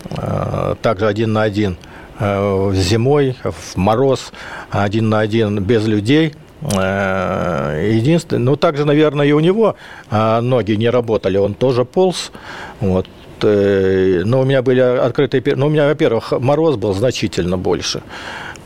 э, 0.09 0.75
также 0.81 1.07
один 1.07 1.31
на 1.31 1.43
один 1.43 1.77
э, 2.19 2.71
зимой, 2.73 3.37
в 3.43 3.77
мороз, 3.77 4.33
один 4.71 5.07
на 5.07 5.21
один 5.21 5.63
без 5.63 5.85
людей. 5.87 6.33
Э, 6.61 7.91
единственное, 7.93 8.43
ну, 8.43 8.55
также, 8.55 8.85
наверное, 8.85 9.27
и 9.27 9.31
у 9.31 9.39
него 9.39 9.75
э, 10.09 10.39
ноги 10.41 10.73
не 10.73 10.89
работали, 10.89 11.37
он 11.37 11.53
тоже 11.53 11.85
полз. 11.85 12.31
Вот. 12.79 13.07
Э, 13.43 14.21
но 14.25 14.41
у 14.41 14.45
меня 14.45 14.61
были 14.61 14.79
открытые... 14.79 15.43
Ну, 15.55 15.67
у 15.67 15.69
меня, 15.69 15.87
во-первых, 15.87 16.31
мороз 16.31 16.75
был 16.75 16.93
значительно 16.93 17.57
больше. 17.57 18.01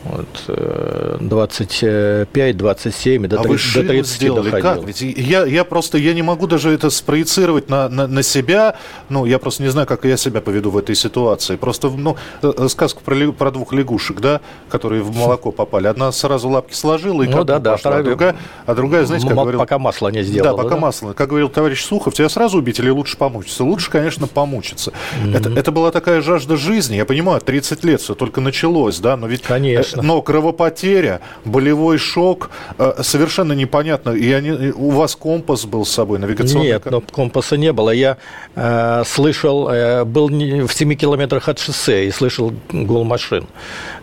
Вот, 0.05 1.19
25, 1.19 2.57
27, 2.57 3.27
до, 3.27 3.39
а 3.39 3.43
30, 3.43 3.75
вы 3.75 3.81
до 3.81 3.89
30 3.89 4.15
сделали 4.15 4.49
доходил. 4.49 4.81
как? 4.81 4.83
Ведь 4.85 5.01
я, 5.01 5.45
я 5.45 5.63
просто 5.65 5.97
я 5.97 6.13
не 6.13 6.21
могу 6.21 6.47
даже 6.47 6.71
это 6.71 6.89
спроецировать 6.89 7.69
на, 7.69 7.89
на, 7.89 8.07
на 8.07 8.23
себя. 8.23 8.75
Ну, 9.09 9.25
я 9.25 9.39
просто 9.39 9.63
не 9.63 9.69
знаю, 9.69 9.87
как 9.87 10.05
я 10.05 10.15
себя 10.15 10.39
поведу 10.39 10.71
в 10.71 10.77
этой 10.77 10.95
ситуации. 10.95 11.57
Просто, 11.57 11.89
ну, 11.89 12.15
э, 12.41 12.53
э, 12.57 12.69
сказку 12.69 13.03
про, 13.03 13.31
про 13.33 13.51
двух 13.51 13.73
лягушек, 13.73 14.21
да, 14.21 14.39
которые 14.69 15.01
в 15.01 15.13
молоко 15.15 15.51
попали. 15.51 15.87
Одна 15.87 16.13
сразу 16.13 16.47
лапки 16.47 16.73
сложила 16.73 17.21
и 17.23 17.27
ну, 17.27 17.43
да, 17.43 17.59
да, 17.59 17.73
пошла, 17.73 17.97
а 17.97 18.03
другая, 18.03 18.37
а 18.65 18.75
другая, 18.75 19.05
знаете, 19.05 19.27
как 19.27 19.35
говорил... 19.35 19.59
Пока 19.59 19.79
масло 19.79 20.07
не 20.07 20.23
сделала. 20.23 20.55
Да, 20.55 20.63
пока 20.63 20.75
да? 20.75 20.81
масло. 20.81 21.11
Как 21.11 21.27
говорил 21.27 21.49
товарищ 21.49 21.83
Сухов, 21.83 22.13
тебя 22.13 22.29
сразу 22.29 22.57
убить 22.57 22.79
или 22.79 22.89
лучше 22.89 23.17
помучиться? 23.17 23.65
Лучше, 23.65 23.91
конечно, 23.91 24.27
помучиться. 24.27 24.93
Mm-hmm. 25.25 25.37
Это, 25.37 25.49
это 25.59 25.71
была 25.73 25.91
такая 25.91 26.21
жажда 26.21 26.55
жизни. 26.55 26.95
Я 26.95 27.05
понимаю, 27.05 27.41
30 27.41 27.83
лет 27.83 27.99
все 27.99 28.15
только 28.15 28.39
началось, 28.39 28.99
да, 28.99 29.17
но 29.17 29.27
ведь... 29.27 29.41
Конечно 29.41 29.88
Конечно. 29.93 30.13
Но 30.13 30.21
кровопотеря, 30.21 31.21
болевой 31.45 31.97
шок, 31.97 32.49
э, 32.77 32.93
совершенно 33.01 33.53
непонятно. 33.53 34.11
И 34.11 34.31
они, 34.31 34.71
у 34.71 34.91
вас 34.91 35.15
компас 35.15 35.65
был 35.65 35.85
с 35.85 35.89
собой, 35.89 36.19
навигационный? 36.19 36.67
Нет, 36.67 36.85
но 36.85 37.01
компаса 37.01 37.57
не 37.57 37.73
было. 37.73 37.91
Я 37.91 38.17
э, 38.55 39.03
слышал, 39.05 39.69
э, 39.69 40.05
был 40.05 40.27
в 40.29 40.71
7 40.71 40.95
километрах 40.95 41.49
от 41.49 41.59
шоссе 41.59 42.07
и 42.07 42.11
слышал 42.11 42.53
гул 42.71 43.03
машин, 43.03 43.47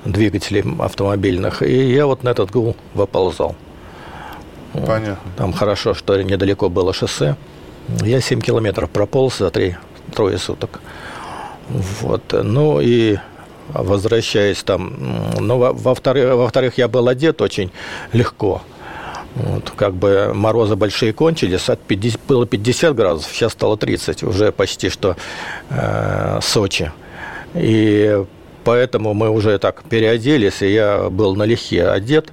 двигателей 0.04 0.64
автомобильных. 0.78 1.62
И 1.62 1.92
я 1.92 2.06
вот 2.06 2.22
на 2.22 2.30
этот 2.30 2.50
гул 2.50 2.76
выползал. 2.94 3.54
Понятно. 4.72 5.18
Там 5.36 5.52
хорошо, 5.52 5.94
что 5.94 6.20
недалеко 6.22 6.68
было 6.68 6.92
шоссе. 6.92 7.36
Я 8.02 8.20
7 8.20 8.40
километров 8.40 8.90
прополз 8.90 9.38
за 9.38 9.50
3 9.50 9.76
трое 10.14 10.38
суток. 10.38 10.80
Вот. 11.68 12.22
Ну 12.32 12.80
и 12.80 13.18
возвращаясь 13.68 14.62
там. 14.62 14.94
Но 15.38 15.58
во-вторых, 15.58 16.34
во-вторых, 16.34 16.78
я 16.78 16.88
был 16.88 17.08
одет 17.08 17.40
очень 17.40 17.70
легко. 18.12 18.62
Вот, 19.36 19.70
как 19.76 19.92
бы 19.94 20.32
морозы 20.34 20.76
большие 20.76 21.12
кончились, 21.12 21.68
от 21.68 21.80
50, 21.80 22.20
было 22.26 22.46
50 22.46 22.94
градусов, 22.94 23.32
сейчас 23.32 23.52
стало 23.52 23.76
30, 23.76 24.22
уже 24.22 24.50
почти 24.50 24.88
что 24.88 25.14
э, 25.68 26.38
Сочи. 26.40 26.90
И 27.54 28.24
поэтому 28.64 29.12
мы 29.12 29.28
уже 29.28 29.58
так 29.58 29.82
переоделись, 29.82 30.62
и 30.62 30.72
я 30.72 31.10
был 31.10 31.36
налегке 31.36 31.86
одет. 31.86 32.32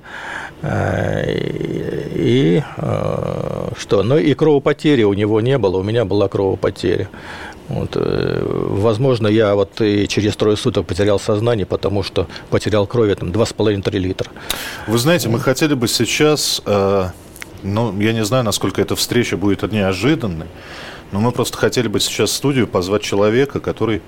Э, 0.62 1.26
и, 1.28 2.64
э, 2.78 3.70
что? 3.78 4.04
Ну 4.04 4.18
и 4.18 4.34
кровопотери 4.34 5.04
у 5.04 5.14
него 5.14 5.42
не 5.42 5.58
было, 5.58 5.78
у 5.80 5.84
меня 5.84 6.06
была 6.06 6.30
кровопотеря. 6.30 7.10
Вот, 7.70 7.92
э, 7.96 8.44
возможно, 8.46 9.28
я 9.28 9.56
вот 9.56 9.80
и 9.82 10.08
через 10.08 10.36
трое 10.36 10.58
суток 10.58 10.86
потерял 10.86 11.20
сознание, 11.20 11.66
потому 11.66 12.04
что 12.04 12.28
потерял 12.50 12.86
крови 12.86 13.14
там 13.16 13.30
2,5-3 13.32 13.98
литра. 14.00 14.30
Вы 14.88 14.98
знаете, 14.98 15.30
мы 15.30 15.40
хотели 15.40 15.74
бы 15.74 15.88
сейчас, 15.88 16.62
э, 16.66 17.10
ну, 17.64 18.00
я 18.00 18.14
не 18.14 18.26
знаю, 18.26 18.44
насколько 18.44 18.82
эта 18.82 18.96
встреча 18.96 19.38
будет 19.38 19.64
неожиданной, 19.72 20.48
но 21.12 21.20
мы 21.20 21.32
просто 21.32 21.58
хотели 21.58 21.88
бы 21.88 22.00
сейчас 22.00 22.32
в 22.32 22.34
студию 22.34 22.68
позвать 22.68 23.02
человека, 23.02 23.60
который, 23.60 24.02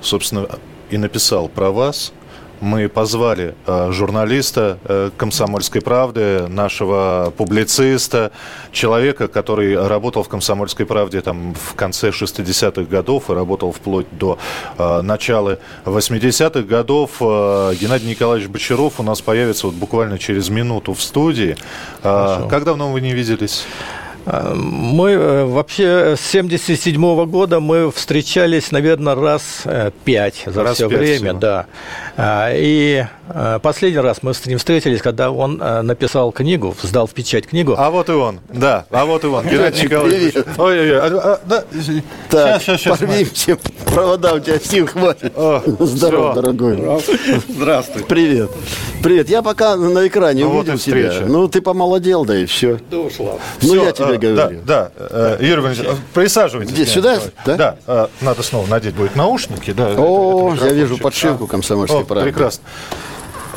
собственно, 0.00 0.48
и 0.90 0.96
написал 0.96 1.48
про 1.48 1.70
вас– 1.70 2.12
мы 2.62 2.88
позвали 2.88 3.56
э, 3.66 3.90
журналиста 3.90 4.78
э, 4.84 5.10
«Комсомольской 5.16 5.80
правды», 5.80 6.46
нашего 6.46 7.32
публициста, 7.36 8.30
человека, 8.70 9.26
который 9.26 9.76
работал 9.88 10.22
в 10.22 10.28
«Комсомольской 10.28 10.86
правде» 10.86 11.20
там, 11.22 11.54
в 11.54 11.74
конце 11.74 12.10
60-х 12.10 12.82
годов 12.82 13.30
и 13.30 13.32
работал 13.32 13.72
вплоть 13.72 14.06
до 14.12 14.38
э, 14.78 15.00
начала 15.02 15.58
80-х 15.84 16.62
годов. 16.62 17.20
Геннадий 17.20 18.08
Николаевич 18.08 18.48
Бочаров 18.48 19.00
у 19.00 19.02
нас 19.02 19.20
появится 19.20 19.66
вот 19.66 19.74
буквально 19.74 20.18
через 20.18 20.48
минуту 20.48 20.94
в 20.94 21.02
студии. 21.02 21.56
Хорошо. 22.00 22.46
Как 22.48 22.62
давно 22.62 22.92
вы 22.92 23.00
не 23.00 23.12
виделись? 23.12 23.66
Мы 24.24 25.10
э, 25.10 25.44
вообще 25.46 26.14
с 26.16 26.20
77 26.20 27.26
года 27.26 27.58
мы 27.58 27.90
встречались, 27.90 28.70
наверное, 28.70 29.16
раз 29.16 29.62
э, 29.64 29.90
пять 30.04 30.44
за 30.46 30.62
раз 30.62 30.76
все 30.76 30.86
время, 30.86 31.30
всего. 31.30 31.38
да. 31.38 31.66
А, 32.16 32.52
и 32.54 33.04
э, 33.04 33.06
последний 33.62 33.98
раз 33.98 34.22
мы 34.22 34.34
с 34.34 34.44
ним 34.46 34.58
встретились, 34.58 35.02
когда 35.02 35.30
он 35.30 35.56
написал 35.56 36.32
книгу, 36.32 36.74
сдал 36.82 37.06
в 37.06 37.12
печать 37.12 37.46
книгу. 37.46 37.74
А 37.76 37.90
вот 37.90 38.08
и 38.08 38.12
он, 38.12 38.40
да, 38.48 38.86
а 38.90 39.04
вот 39.04 39.24
и 39.24 39.26
он, 39.26 39.46
Геннадий 39.46 39.84
Николаевич. 39.84 40.34
Ой-ой-ой, 40.56 40.98
а, 40.98 41.06
а, 41.06 41.40
да. 41.44 41.64
Так, 42.28 42.62
сейчас, 42.62 42.80
сейчас, 42.80 42.98
сейчас. 42.98 43.58
провода 43.86 44.34
у 44.34 44.40
тебя 44.40 44.58
сил 44.58 44.86
хватит. 44.86 45.32
О, 45.36 45.62
Здорово, 45.80 46.32
все. 46.32 46.40
дорогой. 46.40 47.02
Здравствуй. 47.48 48.04
Привет. 48.04 48.50
Привет, 49.02 49.28
я 49.28 49.42
пока 49.42 49.76
на 49.76 50.06
экране 50.06 50.44
ну, 50.44 50.58
увидел 50.58 50.72
вот 50.72 50.80
тебя. 50.80 51.12
Ну, 51.26 51.48
ты 51.48 51.60
помолодел, 51.60 52.24
да 52.24 52.38
и 52.38 52.46
все. 52.46 52.78
Да 52.90 52.98
ушла. 52.98 53.34
Ну, 53.62 53.68
все, 53.68 53.84
я 53.84 53.92
тебе 53.92 54.12
тебе 54.18 54.34
говорю. 54.34 54.60
Да, 54.64 54.90
да. 54.98 55.06
Э, 55.10 55.38
Юрий 55.40 55.60
Валентинович, 55.60 55.98
присаживайтесь. 56.14 56.72
Где, 56.72 56.86
сюда? 56.86 57.18
Да? 57.44 57.56
Да. 57.56 57.76
Э, 57.86 58.06
надо 58.20 58.42
снова 58.42 58.66
надеть 58.66 58.94
будет 58.94 59.16
наушники. 59.16 59.72
Да, 59.72 59.94
О, 59.96 60.52
это, 60.54 60.66
это 60.66 60.74
я 60.74 60.80
вижу 60.80 60.98
подшивку 60.98 61.46
комсомольской 61.46 62.04
правды. 62.04 62.30
Прекрасно. 62.30 62.64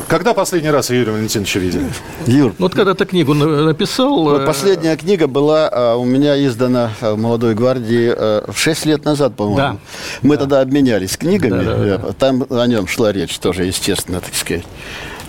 Когда 0.07 0.33
последний 0.33 0.69
раз 0.69 0.89
Юрия 0.89 1.11
Валентиновича 1.11 1.59
видели? 1.59 1.85
Юр. 2.27 2.53
Вот 2.59 2.73
когда 2.73 2.93
ты 2.93 3.05
книгу 3.05 3.33
написал... 3.33 4.23
Вот 4.23 4.41
э, 4.41 4.45
последняя 4.45 4.95
книга 4.97 5.27
была 5.27 5.95
у 5.95 6.05
меня 6.05 6.43
издана 6.45 6.91
в 7.01 7.15
«Молодой 7.15 7.55
гвардии» 7.55 8.13
в 8.51 8.55
6 8.55 8.85
лет 8.85 9.05
назад, 9.05 9.35
по-моему. 9.35 9.57
Да. 9.57 9.77
Мы 10.21 10.35
да. 10.35 10.41
тогда 10.41 10.61
обменялись 10.61 11.17
книгами. 11.17 11.63
Да, 11.63 11.77
да, 11.77 11.97
да. 11.97 12.13
Там 12.13 12.45
о 12.49 12.67
нем 12.67 12.87
шла 12.87 13.11
речь 13.11 13.37
тоже, 13.39 13.65
естественно, 13.65 14.21
так 14.21 14.35
сказать. 14.35 14.65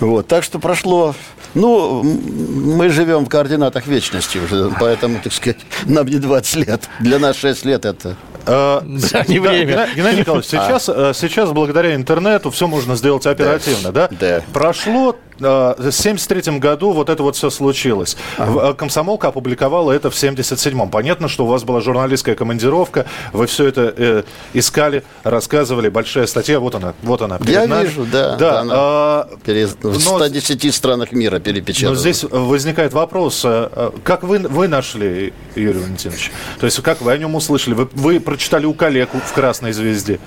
Вот. 0.01 0.27
Так 0.27 0.45
что 0.45 0.59
прошло 0.59 1.15
ну, 1.57 2.03
мы 2.03 2.91
живем 2.91 3.25
в 3.25 3.29
координатах 3.31 3.87
вечности 3.87 4.37
уже, 4.37 4.71
поэтому, 4.79 5.21
так 5.25 5.33
сказать, 5.33 5.59
нам 5.87 6.07
не 6.07 6.19
20 6.19 6.67
лет. 6.67 6.89
Для 7.01 7.19
нас 7.19 7.37
6 7.37 7.65
лет 7.65 7.87
это 7.87 8.15
да, 9.13 9.25
не 9.29 9.39
время. 9.39 9.89
Геннадий 9.95 10.21
Николаевич, 10.21 10.51
сейчас, 10.51 10.89
а. 10.89 11.13
сейчас 11.15 11.51
благодаря 11.51 11.95
интернету 11.95 12.51
все 12.51 12.67
можно 12.67 12.97
сделать 12.97 13.27
оперативно, 13.27 13.93
да? 13.93 14.09
Да. 14.11 14.43
Прошло 14.53 15.17
в 15.39 15.73
1973 15.79 16.59
году 16.59 16.93
вот 16.93 17.11
это 17.11 17.23
вот 17.23 17.37
все 17.37 17.51
случилось. 17.51 18.17
Ага. 18.39 18.75
Комсомолка 18.75 19.29
опубликовала 19.29 19.93
это 19.93 20.11
в 20.11 20.17
1977. 20.17 20.89
Понятно, 20.91 21.29
что 21.29 21.45
у 21.45 21.49
вас 21.49 21.65
была 21.65 21.81
журналистская 21.81 22.35
командировка, 22.35 23.07
вы 23.33 23.47
все 23.47 23.67
это 23.67 23.95
э, 23.97 24.23
искали, 24.55 25.05
рассказывали, 25.25 25.89
большая 25.89 26.27
статья, 26.27 26.61
вот 26.61 26.75
она, 26.75 26.95
вот 27.03 27.23
она. 27.23 27.39
Я 27.47 27.67
нами. 27.67 27.87
вижу, 27.87 28.07
да. 28.11 28.37
да 28.37 28.61
она 28.61 28.75
а, 28.77 29.29
перед, 29.45 29.83
в 29.83 30.01
110 30.01 30.65
но, 30.65 30.73
странах 30.73 31.13
мира 31.13 31.39
перепечатана. 31.39 31.91
Но 31.91 31.97
здесь 31.97 32.25
возникает 32.25 32.93
вопрос, 32.93 33.43
э, 33.45 33.69
э, 33.73 33.91
как 34.05 34.23
вы, 34.23 34.39
вы 34.39 34.69
нашли 34.69 35.33
Юрий 35.55 35.81
Валентинович? 35.81 36.33
То 36.59 36.67
есть 36.67 36.83
как 36.83 37.01
вы 37.01 37.13
о 37.13 37.19
нем 37.19 37.35
услышали? 37.35 37.75
Вы, 37.75 37.89
вы 37.95 38.21
прочитали 38.21 38.67
у 38.67 38.75
коллег 38.75 39.11
в 39.13 39.33
«Красной 39.33 39.73
звезде»? 39.73 40.19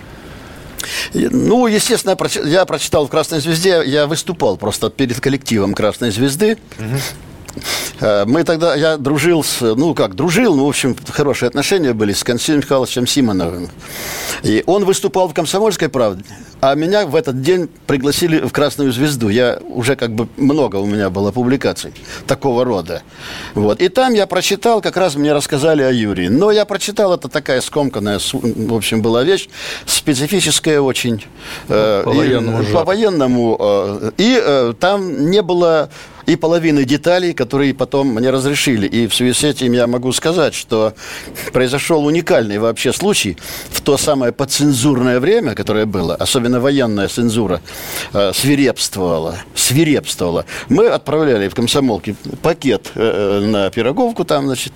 Ну, 1.14 1.68
естественно, 1.68 2.18
я 2.46 2.66
прочитал 2.66 3.08
в 3.08 3.10
«Красной 3.10 3.40
звезде», 3.40 3.82
я 3.86 4.08
выступал 4.08 4.58
просто 4.58 4.90
перед 4.90 5.20
коллективом 5.20 5.74
«Красной 5.74 6.12
звезды». 6.12 6.58
Э, 8.00 8.26
мы 8.26 8.44
тогда, 8.44 8.76
я 8.76 8.98
дружил 8.98 9.44
с, 9.44 9.62
ну 9.62 9.94
как, 9.94 10.16
дружил, 10.16 10.56
ну, 10.56 10.66
в 10.66 10.70
общем, 10.70 10.96
хорошие 11.10 11.48
отношения 11.48 11.94
были 11.94 12.14
с 12.14 12.24
Константином 12.24 12.62
Михайловичем 12.62 13.08
Симоновым. 13.08 13.70
И 14.44 14.64
он 14.68 14.86
выступал 14.86 15.28
в 15.28 15.34
«Комсомольской 15.34 15.90
правде», 15.90 16.24
а 16.62 16.76
меня 16.76 17.06
в 17.06 17.16
этот 17.16 17.42
день 17.42 17.70
пригласили 17.88 18.40
в 18.40 18.52
«Красную 18.52 18.92
звезду». 18.92 19.30
Я 19.30 19.60
уже 19.70 19.96
как 19.96 20.12
бы 20.12 20.28
много 20.38 20.78
у 20.78 20.86
меня 20.86 21.10
было 21.10 21.32
публикаций 21.32 21.94
такого 22.28 22.66
рода. 22.66 23.02
Вот. 23.54 23.82
И 23.82 23.90
там 23.90 24.14
я 24.14 24.28
прочитал, 24.28 24.82
как 24.82 24.98
раз 24.98 25.16
мне 25.16 25.34
рассказали 25.34 25.82
о 25.84 25.92
Юрии. 25.92 26.28
Но 26.28 26.52
я 26.52 26.66
прочитал, 26.66 27.14
это 27.14 27.30
такая 27.30 27.62
скомканная, 27.62 28.20
в 28.32 28.74
общем, 28.74 29.02
была 29.02 29.24
вещь, 29.24 29.50
специфическая 29.86 30.82
очень. 30.82 31.24
Э, 31.70 32.04
по-военному. 32.04 32.62
И, 32.62 32.74
по-военному. 32.74 33.58
Э, 33.60 34.12
и 34.18 34.42
э, 34.42 34.74
там 34.80 35.30
не 35.30 35.42
было 35.42 35.90
и 36.30 36.36
половины 36.36 36.86
деталей, 36.86 37.34
которые 37.34 37.74
потом 37.74 38.10
мне 38.10 38.30
разрешили. 38.30 38.88
И 38.88 39.08
в 39.08 39.16
связи 39.16 39.34
с 39.34 39.44
этим 39.44 39.72
я 39.74 39.88
могу 39.88 40.12
сказать, 40.12 40.54
что 40.54 40.94
произошел 41.54 42.06
уникальный 42.06 42.60
вообще 42.60 42.94
случай 42.94 43.38
в 43.72 43.82
то 43.82 43.98
самое 43.98 44.32
подцензурное 44.32 45.20
время, 45.20 45.56
которое 45.56 45.86
было, 45.86 46.16
особенно 46.16 46.49
особенно 46.50 46.60
военная 46.60 47.08
цензура, 47.08 47.62
э, 48.14 48.32
свирепствовала, 48.34 49.36
свирепствовала. 49.56 50.46
Мы 50.70 50.88
отправляли 50.88 51.48
в 51.48 51.56
комсомолке 51.56 52.16
пакет 52.42 52.92
э, 52.96 53.40
на 53.46 53.70
пироговку 53.70 54.24
там, 54.26 54.46
значит, 54.46 54.74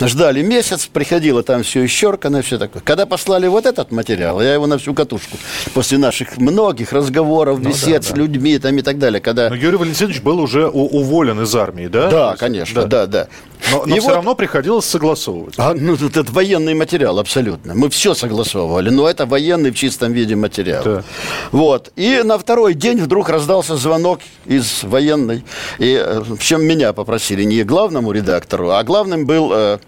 ждали 0.00 0.42
месяц, 0.42 0.86
приходило 0.86 1.42
там 1.42 1.62
все 1.62 1.84
исчеркано, 1.84 2.42
все 2.42 2.58
такое. 2.58 2.82
Когда 2.82 3.06
послали 3.06 3.46
вот 3.46 3.66
этот 3.66 3.92
материал, 3.92 4.40
я 4.40 4.54
его 4.54 4.66
на 4.66 4.78
всю 4.78 4.94
катушку, 4.94 5.36
после 5.72 5.98
наших 5.98 6.36
многих 6.38 6.92
разговоров, 6.92 7.60
ну, 7.60 7.70
бесед 7.70 8.02
да, 8.02 8.08
с 8.08 8.16
людьми 8.16 8.58
там 8.58 8.76
и 8.76 8.82
так 8.82 8.98
далее, 8.98 9.20
когда... 9.20 9.48
Но 9.48 9.54
Юрий 9.54 9.76
Валентинович 9.76 10.20
был 10.22 10.40
уже 10.40 10.66
уволен 10.68 11.40
из 11.42 11.54
армии, 11.54 11.86
да? 11.86 12.10
Да, 12.10 12.36
конечно, 12.36 12.82
да, 12.82 13.06
да. 13.06 13.06
да. 13.06 13.28
Но, 13.70 13.84
но 13.86 13.96
все 13.96 14.04
вот... 14.04 14.14
равно 14.14 14.34
приходилось 14.34 14.84
согласовывать. 14.84 15.54
А, 15.56 15.74
ну, 15.74 15.94
это, 15.94 16.20
это 16.20 16.32
военный 16.32 16.74
материал, 16.74 17.18
абсолютно. 17.18 17.74
Мы 17.74 17.88
все 17.88 18.14
согласовывали, 18.14 18.90
но 18.90 19.08
это 19.08 19.26
военный 19.26 19.70
в 19.70 19.74
чистом 19.74 20.12
виде 20.12 20.36
материал. 20.36 20.82
Да. 20.84 21.03
Вот. 21.52 21.92
И 21.96 22.22
на 22.24 22.38
второй 22.38 22.74
день 22.74 23.00
вдруг 23.00 23.28
раздался 23.28 23.76
звонок 23.76 24.20
из 24.46 24.82
военной. 24.82 25.44
И 25.78 25.94
э, 25.94 26.20
в 26.20 26.38
чем 26.38 26.64
меня 26.64 26.92
попросили 26.92 27.44
не 27.44 27.62
главному 27.62 28.12
редактору, 28.12 28.70
а 28.70 28.82
главным 28.82 29.26
был 29.26 29.50
э, 29.52 29.78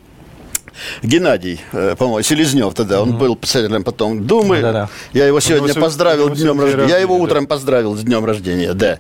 Геннадий, 1.02 1.61
э, 1.73 1.95
по-моему, 1.97 2.23
Селезнев 2.23 2.75
тогда, 2.75 3.02
он 3.02 3.16
был 3.16 3.37
председателем 3.37 3.85
потом 3.85 4.26
Думы. 4.26 4.61
Да-да. 4.61 4.88
Я 5.12 5.26
его 5.26 5.40
сегодня 5.40 5.68
его 5.68 5.80
поздравил 5.80 6.35
с 6.35 6.38
днем 6.38 6.61
рождения. 6.61 6.88
Я 6.88 6.99
его 6.99 7.16
утром 7.16 7.47
поздравил 7.47 7.95
с 7.97 8.00
днем 8.00 8.25
рождения, 8.25 8.73
да. 8.75 8.99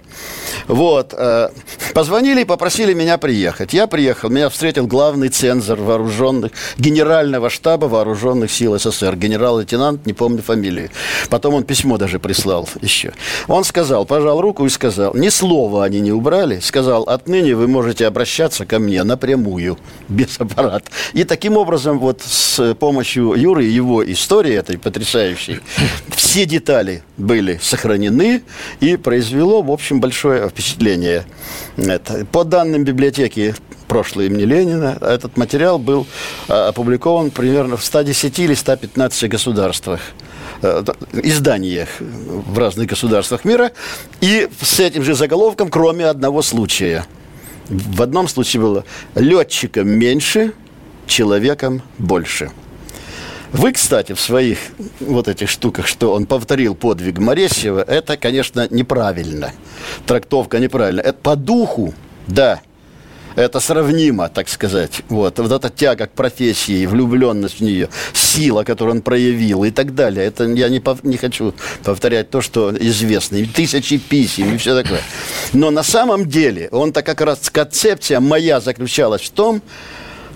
Вот. 0.68 1.14
Э, 1.16 1.50
позвонили 1.94 2.42
и 2.42 2.44
попросили 2.44 2.94
меня 2.94 3.18
приехать. 3.18 3.72
Я 3.72 3.86
приехал, 3.86 4.30
меня 4.30 4.48
встретил 4.48 4.86
главный 4.86 5.28
цензор 5.28 5.80
вооруженных, 5.80 6.52
генерального 6.78 7.50
штаба 7.50 7.86
вооруженных 7.86 8.50
сил 8.50 8.78
СССР, 8.78 9.16
генерал-лейтенант, 9.16 10.06
не 10.06 10.12
помню 10.12 10.42
фамилии. 10.42 10.90
Потом 11.28 11.54
он 11.54 11.64
письмо 11.64 11.98
даже 11.98 12.18
прислал 12.18 12.68
еще. 12.80 13.12
Он 13.48 13.64
сказал, 13.64 14.04
пожал 14.06 14.40
руку 14.40 14.64
и 14.64 14.68
сказал, 14.68 15.14
ни 15.14 15.28
слова 15.28 15.84
они 15.84 16.00
не 16.00 16.12
убрали, 16.12 16.60
сказал, 16.60 17.04
отныне 17.04 17.54
вы 17.54 17.68
можете 17.68 18.06
обращаться 18.06 18.66
ко 18.66 18.78
мне 18.78 19.02
напрямую, 19.04 19.78
без 20.08 20.40
аппарата. 20.40 20.90
И 21.12 21.24
таким 21.24 21.56
образом 21.56 21.65
образом, 21.66 21.98
вот 21.98 22.22
с 22.22 22.74
помощью 22.74 23.34
Юры 23.34 23.64
и 23.66 23.70
его 23.70 24.08
истории 24.12 24.54
этой 24.54 24.78
потрясающей, 24.78 25.58
все 26.14 26.46
детали 26.46 27.02
были 27.16 27.58
сохранены 27.60 28.42
и 28.78 28.96
произвело, 28.96 29.62
в 29.62 29.72
общем, 29.72 30.00
большое 30.00 30.48
впечатление. 30.48 31.24
Это. 31.76 32.24
По 32.26 32.44
данным 32.44 32.84
библиотеки 32.84 33.56
прошлой 33.88 34.26
имени 34.26 34.44
Ленина, 34.44 34.96
этот 35.00 35.36
материал 35.36 35.78
был 35.78 36.06
а, 36.48 36.68
опубликован 36.68 37.30
примерно 37.30 37.76
в 37.76 37.84
110 37.84 38.38
или 38.38 38.54
115 38.54 39.30
государствах 39.30 40.00
э, 40.62 40.84
изданиях 41.12 41.88
в 42.00 42.58
разных 42.58 42.88
государствах 42.88 43.44
мира 43.44 43.70
и 44.20 44.48
с 44.60 44.80
этим 44.80 45.02
же 45.02 45.14
заголовком, 45.14 45.68
кроме 45.68 46.06
одного 46.06 46.42
случая. 46.42 47.06
В 47.68 48.02
одном 48.02 48.28
случае 48.28 48.62
было 48.62 48.84
летчикам 49.16 49.88
меньше– 49.88 50.52
человеком 51.06 51.82
больше. 51.98 52.50
Вы, 53.52 53.72
кстати, 53.72 54.12
в 54.12 54.20
своих 54.20 54.58
вот 55.00 55.28
этих 55.28 55.48
штуках, 55.48 55.86
что 55.86 56.12
он 56.12 56.26
повторил 56.26 56.74
подвиг 56.74 57.18
Моресьева, 57.18 57.80
это, 57.80 58.16
конечно, 58.16 58.66
неправильно. 58.70 59.52
Трактовка 60.04 60.58
неправильная. 60.58 61.04
Это 61.04 61.18
по 61.22 61.36
духу, 61.36 61.94
да, 62.26 62.60
это 63.36 63.60
сравнимо, 63.60 64.28
так 64.28 64.48
сказать. 64.48 65.02
Вот, 65.08 65.38
вот 65.38 65.52
эта 65.52 65.68
тяга 65.70 66.06
к 66.06 66.12
профессии, 66.12 66.86
влюбленность 66.86 67.60
в 67.60 67.60
нее, 67.60 67.90
сила, 68.14 68.64
которую 68.64 68.96
он 68.96 69.02
проявил 69.02 69.64
и 69.64 69.70
так 69.70 69.94
далее. 69.94 70.26
Это 70.26 70.44
я 70.44 70.68
не, 70.70 70.80
пов, 70.80 71.04
не 71.04 71.18
хочу 71.18 71.54
повторять 71.84 72.30
то, 72.30 72.40
что 72.40 72.74
известно. 72.78 73.36
И 73.36 73.44
тысячи 73.44 73.98
писем 73.98 74.54
и 74.54 74.56
все 74.56 74.82
такое. 74.82 75.02
Но 75.52 75.70
на 75.70 75.82
самом 75.82 76.26
деле, 76.26 76.68
он-то 76.72 77.02
как 77.02 77.20
раз 77.20 77.50
концепция 77.50 78.20
моя 78.20 78.58
заключалась 78.60 79.22
в 79.22 79.30
том, 79.30 79.62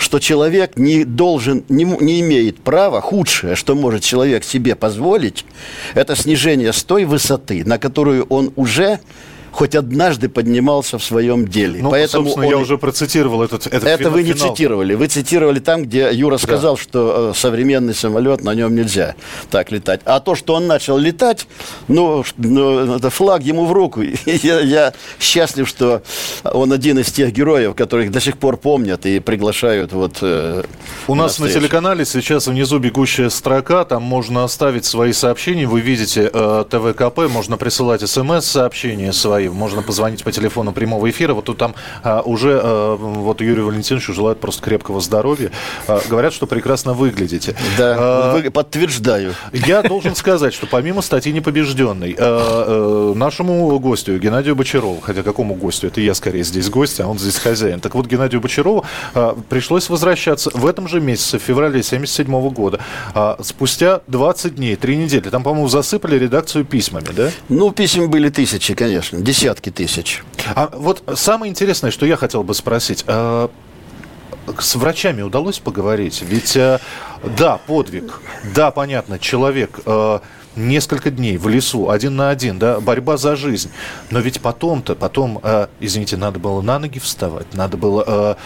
что 0.00 0.18
человек 0.18 0.76
не 0.76 1.04
должен, 1.04 1.62
не, 1.68 1.84
не 1.84 2.20
имеет 2.20 2.60
права, 2.60 3.02
худшее, 3.02 3.54
что 3.54 3.74
может 3.74 4.02
человек 4.02 4.44
себе 4.44 4.74
позволить, 4.74 5.44
это 5.94 6.16
снижение 6.16 6.72
с 6.72 6.82
той 6.82 7.04
высоты, 7.04 7.64
на 7.66 7.78
которую 7.78 8.24
он 8.24 8.50
уже 8.56 8.98
хоть 9.52 9.74
однажды 9.74 10.28
поднимался 10.28 10.98
в 10.98 11.04
своем 11.04 11.46
деле. 11.46 11.82
Ну, 11.82 11.90
Поэтому 11.90 12.24
собственно, 12.24 12.46
он... 12.46 12.52
я 12.52 12.58
уже 12.58 12.78
процитировал 12.78 13.42
этот, 13.42 13.66
этот 13.66 13.84
Это 13.84 13.98
финал. 13.98 14.12
вы 14.12 14.22
не 14.22 14.32
цитировали. 14.34 14.94
Вы 14.94 15.06
цитировали 15.08 15.58
там, 15.58 15.82
где 15.82 16.10
Юра 16.12 16.38
сказал, 16.38 16.76
да. 16.76 16.82
что 16.82 17.30
э, 17.30 17.38
современный 17.38 17.94
самолет, 17.94 18.42
на 18.42 18.54
нем 18.54 18.74
нельзя 18.74 19.14
так 19.50 19.70
летать. 19.70 20.00
А 20.04 20.20
то, 20.20 20.34
что 20.34 20.54
он 20.54 20.66
начал 20.66 20.96
летать, 20.96 21.46
ну, 21.88 22.24
ну 22.36 22.96
это 22.96 23.10
флаг 23.10 23.42
ему 23.42 23.66
в 23.66 23.72
руку. 23.72 24.02
я, 24.26 24.60
я 24.60 24.92
счастлив, 25.18 25.68
что 25.68 26.02
он 26.44 26.72
один 26.72 26.98
из 26.98 27.10
тех 27.12 27.32
героев, 27.32 27.74
которых 27.74 28.10
до 28.10 28.20
сих 28.20 28.38
пор 28.38 28.56
помнят 28.56 29.06
и 29.06 29.20
приглашают 29.20 29.92
вот 29.92 30.18
э, 30.22 30.62
У 31.08 31.14
на 31.14 31.24
нас 31.24 31.32
встречу. 31.32 31.54
на 31.54 31.60
телеканале 31.60 32.04
сейчас 32.04 32.46
внизу 32.46 32.78
бегущая 32.78 33.30
строка, 33.30 33.84
там 33.84 34.02
можно 34.02 34.44
оставить 34.44 34.84
свои 34.84 35.12
сообщения. 35.12 35.66
Вы 35.66 35.80
видите 35.80 36.30
э, 36.32 36.64
ТВКП, 36.68 37.28
можно 37.28 37.56
присылать 37.56 38.08
смс-сообщения 38.08 39.12
свои 39.12 39.39
свои. 39.40 39.48
Можно 39.48 39.82
позвонить 39.82 40.24
по 40.24 40.32
телефону 40.32 40.72
прямого 40.72 41.08
эфира. 41.08 41.34
Вот 41.34 41.44
тут 41.44 41.58
там 41.58 41.74
а, 42.02 42.20
уже 42.22 42.60
а, 42.62 42.96
вот 42.96 43.40
Юрию 43.40 43.66
Валентиновичу 43.66 44.12
желают 44.12 44.40
просто 44.40 44.62
крепкого 44.62 45.00
здоровья. 45.00 45.50
А, 45.86 46.00
говорят, 46.08 46.32
что 46.32 46.46
прекрасно 46.46 46.92
выглядите. 46.92 47.54
Да, 47.78 47.96
а, 47.98 48.36
вы, 48.36 48.50
подтверждаю. 48.50 49.34
Я 49.52 49.82
должен 49.82 50.14
сказать, 50.14 50.52
что 50.54 50.66
помимо 50.66 51.02
статьи 51.02 51.32
«Непобежденный», 51.32 52.14
а, 52.18 53.12
а, 53.12 53.14
нашему 53.14 53.78
гостю 53.78 54.18
Геннадию 54.18 54.56
Бочарову, 54.56 55.00
хотя 55.00 55.22
какому 55.22 55.54
гостю? 55.54 55.86
Это 55.86 56.00
я 56.00 56.14
скорее 56.14 56.44
здесь 56.44 56.68
гость, 56.68 57.00
а 57.00 57.06
он 57.06 57.18
здесь 57.18 57.36
хозяин. 57.36 57.80
Так 57.80 57.94
вот, 57.94 58.06
Геннадию 58.06 58.40
Бочарову 58.40 58.84
а, 59.14 59.36
пришлось 59.48 59.88
возвращаться 59.88 60.50
в 60.52 60.66
этом 60.66 60.88
же 60.88 61.00
месяце, 61.00 61.38
в 61.38 61.42
феврале 61.42 61.80
1977 61.80 62.50
года, 62.50 62.80
а, 63.14 63.38
спустя 63.42 64.00
20 64.06 64.56
дней, 64.56 64.76
3 64.76 64.96
недели. 64.96 65.28
Там, 65.30 65.42
по-моему, 65.42 65.68
засыпали 65.68 66.18
редакцию 66.18 66.64
письмами, 66.64 67.08
да? 67.16 67.30
Ну, 67.48 67.70
писем 67.70 68.10
были 68.10 68.28
тысячи, 68.28 68.74
конечно 68.74 69.20
десятки 69.30 69.70
тысяч. 69.70 70.24
А 70.56 70.70
вот 70.72 71.04
самое 71.14 71.50
интересное, 71.50 71.92
что 71.92 72.04
я 72.04 72.16
хотел 72.16 72.42
бы 72.42 72.52
спросить. 72.52 73.04
А 73.06 73.48
с 74.58 74.74
врачами 74.74 75.22
удалось 75.22 75.60
поговорить? 75.60 76.22
Ведь, 76.22 76.56
э, 76.56 76.80
да, 77.38 77.58
подвиг, 77.58 78.20
да, 78.52 78.72
понятно, 78.72 79.20
человек 79.20 79.78
э, 79.86 80.18
несколько 80.56 81.12
дней 81.12 81.36
в 81.36 81.46
лесу, 81.46 81.90
один 81.90 82.16
на 82.16 82.30
один, 82.30 82.58
да, 82.58 82.80
борьба 82.80 83.16
за 83.16 83.36
жизнь. 83.36 83.70
Но 84.10 84.18
ведь 84.18 84.40
потом-то, 84.40 84.96
потом, 84.96 85.38
э, 85.44 85.68
извините, 85.78 86.16
надо 86.16 86.40
было 86.40 86.60
на 86.60 86.80
ноги 86.80 86.98
вставать, 86.98 87.54
надо 87.54 87.76
было... 87.76 88.36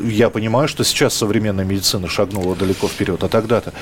Я 0.00 0.30
понимаю, 0.30 0.66
что 0.68 0.82
сейчас 0.82 1.12
современная 1.12 1.66
медицина 1.66 2.08
шагнула 2.08 2.56
далеко 2.56 2.88
вперед, 2.88 3.22
а 3.22 3.28
тогда-то... 3.28 3.74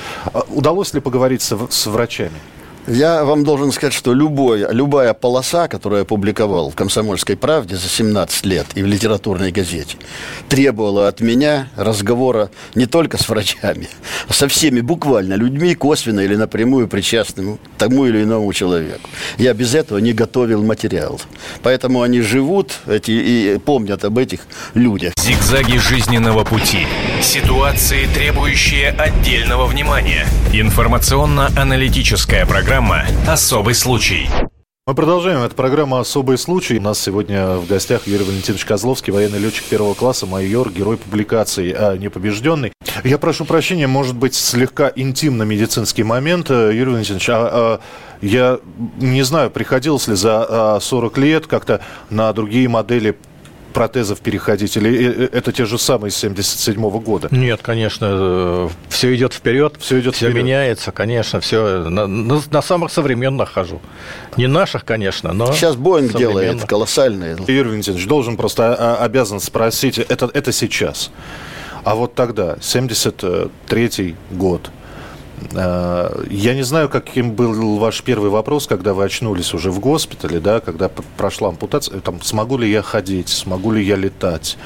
Удалось 0.49 0.93
ли 0.93 0.99
поговорить 0.99 1.41
с 1.41 1.85
врачами? 1.87 2.39
Я 2.89 3.23
вам 3.23 3.43
должен 3.43 3.71
сказать, 3.71 3.93
что 3.93 4.15
любой, 4.15 4.65
любая 4.73 5.13
полоса, 5.13 5.67
которую 5.67 5.99
я 5.99 6.05
публиковал 6.05 6.71
в 6.71 6.75
«Комсомольской 6.75 7.37
правде» 7.37 7.75
за 7.75 7.87
17 7.87 8.45
лет 8.47 8.65
и 8.73 8.81
в 8.81 8.87
литературной 8.87 9.51
газете, 9.51 9.95
требовала 10.47 11.07
от 11.07 11.21
меня 11.21 11.67
разговора 11.75 12.49
не 12.73 12.87
только 12.87 13.21
с 13.21 13.29
врачами, 13.29 13.87
а 14.27 14.33
со 14.33 14.47
всеми 14.47 14.81
буквально 14.81 15.35
людьми, 15.35 15.75
косвенно 15.75 16.21
или 16.21 16.35
напрямую 16.35 16.87
причастными 16.87 17.57
к 17.57 17.77
тому 17.77 18.07
или 18.07 18.23
иному 18.23 18.51
человеку. 18.53 19.07
Я 19.37 19.53
без 19.53 19.75
этого 19.75 19.99
не 19.99 20.13
готовил 20.13 20.63
материал. 20.63 21.21
Поэтому 21.61 22.01
они 22.01 22.21
живут 22.21 22.79
эти, 22.87 23.11
и 23.11 23.59
помнят 23.59 24.03
об 24.03 24.17
этих 24.17 24.39
людях. 24.73 25.13
Зигзаги 25.15 25.77
жизненного 25.77 26.43
пути. 26.43 26.87
Ситуации, 27.21 28.07
требующие 28.15 28.89
отдельного 28.89 29.67
внимания. 29.67 30.25
Информационно-аналитическая 30.53 32.47
программа 32.47 32.78
Программа 32.79 33.03
«Особый 33.27 33.75
случай». 33.75 34.29
Мы 34.87 34.95
продолжаем. 34.95 35.41
Это 35.41 35.53
программа 35.53 35.99
«Особый 35.99 36.37
случай». 36.37 36.77
У 36.77 36.81
нас 36.81 36.97
сегодня 36.97 37.55
в 37.57 37.67
гостях 37.67 38.07
Юрий 38.07 38.23
Валентинович 38.23 38.63
Козловский, 38.63 39.11
военный 39.11 39.37
летчик 39.37 39.65
первого 39.65 39.95
класса, 39.95 40.25
майор, 40.25 40.71
герой 40.71 40.95
публикации 40.95 41.73
а 41.77 41.97
«Непобежденный». 41.97 42.71
Я 43.03 43.17
прошу 43.17 43.43
прощения, 43.43 43.87
может 43.87 44.15
быть, 44.15 44.33
слегка 44.33 44.89
интимно-медицинский 44.95 46.03
момент. 46.03 46.51
Юрий 46.51 46.93
Валентинович, 46.93 47.29
а, 47.29 47.49
а, 47.51 47.79
я 48.21 48.59
не 48.97 49.23
знаю, 49.23 49.51
приходилось 49.51 50.07
ли 50.07 50.15
за 50.15 50.79
40 50.79 51.17
а, 51.17 51.21
лет 51.21 51.47
как-то 51.47 51.81
на 52.09 52.31
другие 52.31 52.69
модели 52.69 53.17
протезов 53.73 54.19
переходить? 54.19 54.77
Или 54.77 54.91
э, 54.91 55.13
э, 55.25 55.29
это 55.31 55.51
те 55.51 55.65
же 55.65 55.77
самые 55.77 56.11
с 56.11 56.17
77 56.17 56.89
года? 56.99 57.27
Нет, 57.31 57.61
конечно, 57.61 58.07
э, 58.09 58.69
все 58.89 59.15
идет 59.15 59.33
вперед, 59.33 59.75
все 59.79 59.99
идет 59.99 60.15
все 60.15 60.29
вперед. 60.29 60.43
меняется, 60.43 60.91
конечно, 60.91 61.39
все 61.39 61.89
на, 61.89 62.07
на, 62.07 62.41
на 62.49 62.61
самых 62.61 62.91
современных 62.91 63.51
хожу. 63.51 63.81
Не 64.37 64.47
наших, 64.47 64.85
конечно, 64.85 65.33
но 65.33 65.51
Сейчас 65.53 65.75
Боинг 65.75 66.15
делает 66.17 66.65
колоссальные. 66.65 67.37
Юрий 67.47 67.69
Валентинович, 67.69 68.07
должен 68.07 68.37
просто 68.37 68.73
а, 68.73 68.97
а, 68.97 69.05
обязан 69.05 69.39
спросить, 69.39 69.97
это, 69.97 70.29
это 70.33 70.51
сейчас. 70.51 71.11
А 71.83 71.95
вот 71.95 72.13
тогда, 72.15 72.57
73 72.61 74.15
год, 74.31 74.69
я 75.53 76.53
не 76.53 76.63
знаю, 76.63 76.89
каким 76.89 77.31
был 77.31 77.77
ваш 77.77 78.03
первый 78.03 78.29
вопрос, 78.29 78.67
когда 78.67 78.93
вы 78.93 79.05
очнулись 79.05 79.53
уже 79.53 79.71
в 79.71 79.79
госпитале, 79.79 80.39
да, 80.39 80.59
когда 80.59 80.89
прошла 81.17 81.49
ампутация, 81.49 81.99
там, 81.99 82.21
смогу 82.21 82.57
ли 82.57 82.69
я 82.69 82.81
ходить, 82.81 83.29
смогу 83.29 83.71
ли 83.71 83.83
я 83.83 83.95
летать. 83.95 84.57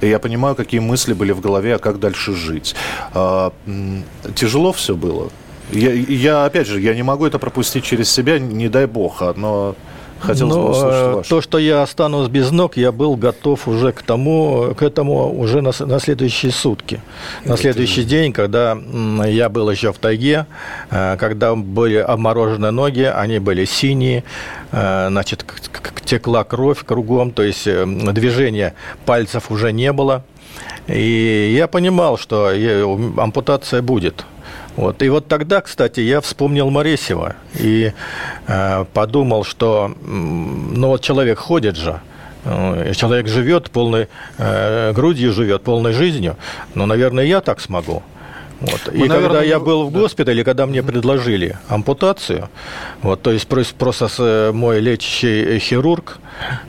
И 0.00 0.08
я 0.08 0.18
понимаю, 0.18 0.54
какие 0.54 0.80
мысли 0.80 1.12
были 1.12 1.32
в 1.32 1.40
голове, 1.40 1.76
а 1.76 1.78
как 1.78 2.00
дальше 2.00 2.34
жить. 2.34 2.74
А, 3.14 3.52
тяжело 4.34 4.72
все 4.72 4.94
было? 4.94 5.30
Я, 5.70 5.92
я, 5.92 6.44
опять 6.44 6.66
же, 6.66 6.80
я 6.80 6.94
не 6.94 7.02
могу 7.02 7.26
это 7.26 7.38
пропустить 7.38 7.84
через 7.84 8.10
себя, 8.10 8.38
не 8.38 8.68
дай 8.68 8.86
бог, 8.86 9.22
но 9.36 9.74
Хотелось 10.22 10.54
Но, 10.54 10.62
бы 10.62 10.70
услышать 10.70 11.02
э, 11.02 11.14
ваше. 11.14 11.30
То, 11.30 11.40
что 11.40 11.58
я 11.58 11.82
останусь 11.82 12.28
без 12.28 12.50
ног, 12.52 12.76
я 12.76 12.92
был 12.92 13.16
готов 13.16 13.66
уже 13.66 13.92
к 13.92 14.02
тому, 14.02 14.72
к 14.76 14.82
этому 14.82 15.36
уже 15.36 15.60
на, 15.60 15.72
на 15.80 15.98
следующие 15.98 16.52
сутки. 16.52 17.00
На 17.44 17.56
следующий 17.56 18.04
день, 18.04 18.32
когда 18.32 18.78
я 19.26 19.48
был 19.48 19.68
еще 19.68 19.92
в 19.92 19.98
тайге, 19.98 20.46
э, 20.90 21.16
когда 21.18 21.56
были 21.56 21.96
обморожены 21.96 22.70
ноги, 22.70 23.02
они 23.02 23.40
были 23.40 23.64
синие, 23.64 24.22
э, 24.70 25.08
значит, 25.08 25.44
текла 26.04 26.44
кровь 26.44 26.84
кругом, 26.84 27.32
то 27.32 27.42
есть 27.42 27.64
движения 27.64 28.74
пальцев 29.04 29.50
уже 29.50 29.72
не 29.72 29.92
было. 29.92 30.24
И 30.86 31.52
я 31.56 31.66
понимал, 31.66 32.16
что 32.16 32.52
ампутация 33.16 33.82
будет. 33.82 34.24
Вот. 34.76 35.02
И 35.02 35.08
вот 35.08 35.28
тогда, 35.28 35.60
кстати, 35.60 36.00
я 36.00 36.20
вспомнил 36.20 36.70
Моресева 36.70 37.36
и 37.54 37.92
э, 38.46 38.84
подумал, 38.92 39.44
что 39.44 39.94
ну 40.00 40.88
вот 40.88 41.02
человек 41.02 41.38
ходит 41.38 41.76
же, 41.76 42.00
э, 42.44 42.92
человек 42.94 43.28
живет 43.28 43.70
полной 43.70 44.08
э, 44.38 44.92
грудью, 44.92 45.32
живет 45.32 45.62
полной 45.62 45.92
жизнью, 45.92 46.36
но, 46.74 46.86
наверное, 46.86 47.24
я 47.24 47.40
так 47.40 47.60
смогу. 47.60 48.02
Вот. 48.62 48.94
и 48.94 48.98
наверное, 48.98 49.20
когда 49.22 49.42
я 49.42 49.58
был 49.58 49.84
в 49.84 49.90
госпитале, 49.90 50.44
когда 50.44 50.66
мне 50.66 50.82
предложили 50.82 51.56
ампутацию, 51.68 52.48
вот, 53.02 53.20
то 53.22 53.32
есть 53.32 53.48
просто 53.78 54.08
э, 54.18 54.52
мой 54.52 54.80
лечащий 54.80 55.58
хирург, 55.58 56.18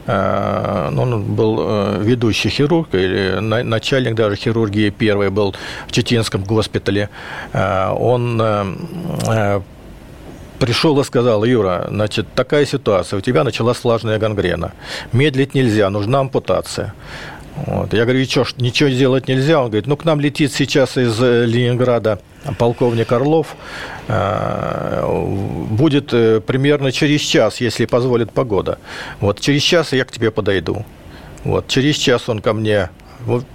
э, 0.08 0.90
ну, 0.92 1.02
он 1.04 1.36
был 1.36 1.58
э, 1.60 2.02
ведущий 2.02 2.50
хирург, 2.50 2.88
или 2.94 3.40
начальник 3.40 4.16
даже 4.16 4.36
хирургии 4.36 4.90
первый 4.90 5.30
был 5.30 5.54
в 5.88 5.92
Чеченском 5.92 6.44
госпитале, 6.44 7.10
он 7.54 8.42
пришел 10.60 11.00
и 11.00 11.04
сказал, 11.04 11.44
Юра, 11.44 11.88
значит, 11.90 12.26
такая 12.36 12.66
ситуация, 12.66 13.18
у 13.18 13.22
тебя 13.22 13.44
началась 13.44 13.84
влажная 13.84 14.18
гангрена, 14.18 14.72
медлить 15.12 15.54
нельзя, 15.54 15.90
нужна 15.90 16.20
ампутация. 16.20 16.94
Вот. 17.56 17.94
Я 17.94 18.04
говорю, 18.04 18.20
и 18.20 18.26
что, 18.26 18.46
ничего 18.58 18.90
сделать 18.90 19.28
нельзя? 19.28 19.60
Он 19.60 19.68
говорит, 19.68 19.88
ну, 19.88 19.96
к 19.96 20.06
нам 20.06 20.20
летит 20.20 20.52
сейчас 20.52 20.98
из 20.98 21.22
э, 21.22 21.46
Ленинграда 21.46 22.20
полковник 22.58 23.12
Орлов. 23.12 23.56
Э, 24.08 25.06
будет 25.70 26.14
э, 26.14 26.42
примерно 26.42 26.92
через 26.92 27.22
час, 27.22 27.62
если 27.62 27.86
позволит 27.86 28.32
погода. 28.32 28.80
Вот 29.20 29.40
через 29.40 29.62
час 29.62 29.94
я 29.94 30.04
к 30.04 30.12
тебе 30.12 30.32
подойду. 30.32 30.84
Вот 31.44 31.68
через 31.68 31.96
час 31.96 32.28
он 32.28 32.40
ко 32.40 32.54
мне 32.54 32.90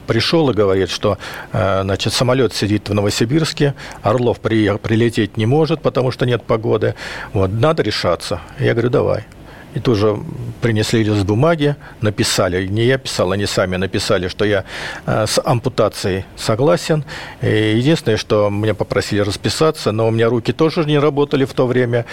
пришел 0.06 0.48
и 0.48 0.54
говорит, 0.54 0.88
что 0.88 1.18
значит, 1.52 2.14
самолет 2.14 2.54
сидит 2.54 2.88
в 2.88 2.94
Новосибирске, 2.94 3.74
Орлов 4.00 4.40
при, 4.40 4.74
прилететь 4.78 5.36
не 5.36 5.44
может, 5.44 5.82
потому 5.82 6.10
что 6.10 6.24
нет 6.24 6.42
погоды. 6.42 6.94
Вот, 7.34 7.50
надо 7.52 7.82
решаться. 7.82 8.40
Я 8.58 8.72
говорю, 8.72 8.88
давай. 8.88 9.24
И 9.74 9.80
тоже 9.80 10.18
принесли 10.60 11.04
лист 11.04 11.24
бумаги, 11.24 11.76
написали, 12.00 12.66
не 12.66 12.84
я 12.84 12.98
писал, 12.98 13.32
они 13.32 13.46
сами 13.46 13.76
написали, 13.76 14.28
что 14.28 14.44
я 14.44 14.64
э, 15.06 15.26
с 15.26 15.40
ампутацией 15.44 16.24
согласен. 16.36 17.04
И 17.42 17.76
единственное, 17.76 18.16
что 18.16 18.50
меня 18.50 18.74
попросили 18.74 19.20
расписаться, 19.20 19.92
но 19.92 20.08
у 20.08 20.10
меня 20.10 20.28
руки 20.28 20.52
тоже 20.52 20.84
не 20.84 20.98
работали 20.98 21.44
в 21.44 21.52
то 21.52 21.66
время. 21.66 22.06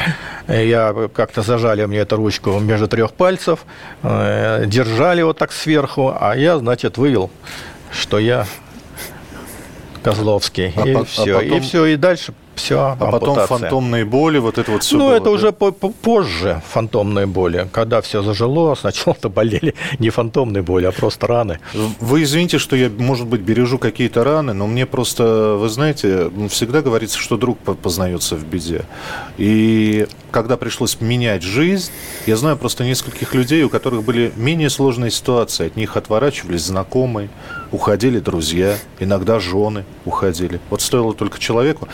Я 0.47 1.09
как-то 1.13 1.41
зажали 1.41 1.85
мне 1.85 1.99
эту 1.99 2.17
ручку 2.17 2.59
между 2.59 2.87
трех 2.87 3.13
пальцев, 3.13 3.65
э, 4.03 4.65
держали 4.67 5.21
вот 5.21 5.37
так 5.37 5.51
сверху, 5.51 6.13
а 6.19 6.35
я, 6.35 6.57
значит, 6.57 6.97
вывел, 6.97 7.31
что 7.91 8.19
я 8.19 8.45
Козловский. 10.05 10.71
А 10.75 10.87
и 10.87 10.93
по, 10.93 11.03
все. 11.03 11.37
А 11.37 11.41
потом... 11.41 11.57
И 11.57 11.61
все, 11.61 11.85
и 11.85 11.95
дальше 11.95 12.33
все, 12.55 12.79
А 12.79 12.91
ампутация. 12.93 13.19
потом 13.19 13.47
фантомные 13.59 14.05
боли, 14.05 14.37
вот 14.37 14.57
это 14.57 14.71
вот 14.71 14.83
все 14.83 14.97
Ну, 14.97 15.05
было, 15.07 15.13
это 15.15 15.25
да? 15.25 15.31
уже 15.31 15.51
позже 15.51 16.61
фантомные 16.71 17.25
боли. 17.25 17.67
Когда 17.71 18.01
все 18.01 18.21
зажило, 18.21 18.75
сначала-то 18.79 19.29
болели 19.29 19.75
не 19.99 20.09
фантомные 20.09 20.63
боли, 20.63 20.85
а 20.85 20.91
просто 20.91 21.27
раны. 21.27 21.59
Вы 21.99 22.23
извините, 22.23 22.57
что 22.57 22.75
я, 22.75 22.89
может 22.89 23.27
быть, 23.27 23.41
бережу 23.41 23.77
какие-то 23.77 24.23
раны, 24.23 24.53
но 24.53 24.67
мне 24.67 24.85
просто, 24.85 25.55
вы 25.59 25.69
знаете, 25.69 26.31
всегда 26.49 26.81
говорится, 26.81 27.17
что 27.19 27.37
друг 27.37 27.57
познается 27.59 28.35
в 28.35 28.45
беде. 28.45 28.83
И 29.37 30.07
когда 30.31 30.57
пришлось 30.57 30.99
менять 31.01 31.41
жизнь, 31.43 31.91
я 32.25 32.35
знаю 32.35 32.57
просто 32.57 32.83
нескольких 32.83 33.33
людей, 33.33 33.63
у 33.63 33.69
которых 33.69 34.03
были 34.03 34.31
менее 34.35 34.69
сложные 34.69 35.11
ситуации. 35.11 35.67
От 35.67 35.75
них 35.75 35.95
отворачивались 35.97 36.63
знакомые, 36.63 37.29
уходили 37.71 38.19
друзья, 38.19 38.77
иногда 38.99 39.39
жены 39.39 39.85
уходили. 40.05 40.59
Вот 40.69 40.81
стоило 40.81 41.13
только 41.13 41.39
человеку 41.39 41.87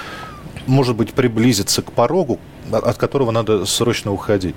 может 0.67 0.95
быть, 0.95 1.13
приблизиться 1.13 1.81
к 1.81 1.91
порогу, 1.91 2.39
от 2.71 2.97
которого 2.97 3.31
надо 3.31 3.65
срочно 3.65 4.11
уходить. 4.11 4.55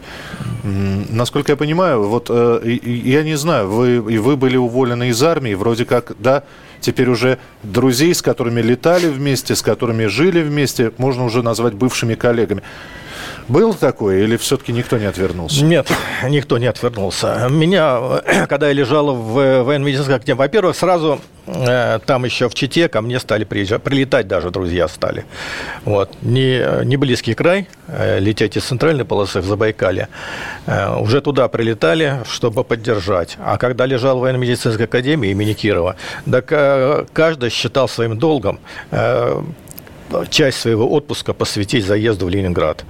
Насколько 0.62 1.52
я 1.52 1.56
понимаю, 1.56 2.08
вот 2.08 2.26
э, 2.30 2.78
я 2.84 3.22
не 3.22 3.36
знаю, 3.36 3.68
вы, 3.68 3.96
и 4.12 4.18
вы 4.18 4.36
были 4.36 4.56
уволены 4.56 5.08
из 5.08 5.22
армии, 5.22 5.54
вроде 5.54 5.84
как, 5.84 6.12
да, 6.18 6.44
теперь 6.80 7.08
уже 7.08 7.38
друзей, 7.62 8.14
с 8.14 8.22
которыми 8.22 8.60
летали 8.60 9.08
вместе, 9.08 9.54
с 9.54 9.62
которыми 9.62 10.06
жили 10.06 10.42
вместе, 10.42 10.92
можно 10.98 11.24
уже 11.24 11.42
назвать 11.42 11.74
бывшими 11.74 12.14
коллегами. 12.14 12.62
Был 13.48 13.74
такой 13.74 14.22
или 14.22 14.36
все-таки 14.38 14.72
никто 14.72 14.96
не 14.96 15.04
отвернулся? 15.04 15.62
Нет, 15.62 15.88
никто 16.26 16.56
не 16.56 16.66
отвернулся. 16.66 17.46
Меня, 17.50 18.00
когда 18.48 18.68
я 18.68 18.72
лежал 18.72 19.14
в 19.14 19.62
военно-медицинском 19.62 20.16
академии, 20.16 20.38
во-первых, 20.38 20.76
сразу 20.76 21.20
э, 21.46 21.98
там 22.06 22.24
еще 22.24 22.48
в 22.48 22.54
Чите 22.54 22.88
ко 22.88 23.02
мне 23.02 23.20
стали 23.20 23.44
приезжать, 23.44 23.82
прилетать 23.82 24.28
даже 24.28 24.50
друзья 24.50 24.88
стали. 24.88 25.26
Вот. 25.84 26.10
Не, 26.22 26.84
не 26.84 26.96
близкий 26.96 27.34
край, 27.34 27.68
э, 27.86 28.18
лететь 28.18 28.56
из 28.56 28.64
центральной 28.64 29.04
полосы 29.04 29.40
в 29.40 29.44
Забайкале, 29.44 30.08
э, 30.66 30.96
уже 30.96 31.20
туда 31.20 31.48
прилетали, 31.48 32.22
чтобы 32.26 32.64
поддержать. 32.64 33.36
А 33.38 33.58
когда 33.58 33.84
лежал 33.84 34.18
в 34.18 34.20
военно-медицинской 34.22 34.86
академии 34.86 35.30
имени 35.30 35.52
Кирова, 35.52 35.96
так 36.30 36.46
каждый 37.12 37.50
считал 37.50 37.88
своим 37.88 38.18
долгом 38.18 38.58
часть 40.30 40.60
своего 40.60 40.90
отпуска 40.92 41.32
посвятить 41.32 41.84
заезду 41.84 42.26
в 42.26 42.28
Ленинград. 42.28 42.84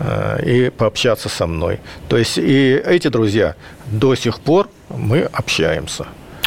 Э, 0.00 0.38
и 0.44 0.70
пообщаться 0.70 1.28
со 1.28 1.46
мной. 1.46 1.80
То 2.08 2.16
есть 2.16 2.38
и 2.38 2.80
эти 2.84 3.08
друзья 3.08 3.56
до 3.86 4.14
сих 4.14 4.40
пор 4.40 4.68
мы 4.88 5.22
общаемся. 5.22 6.06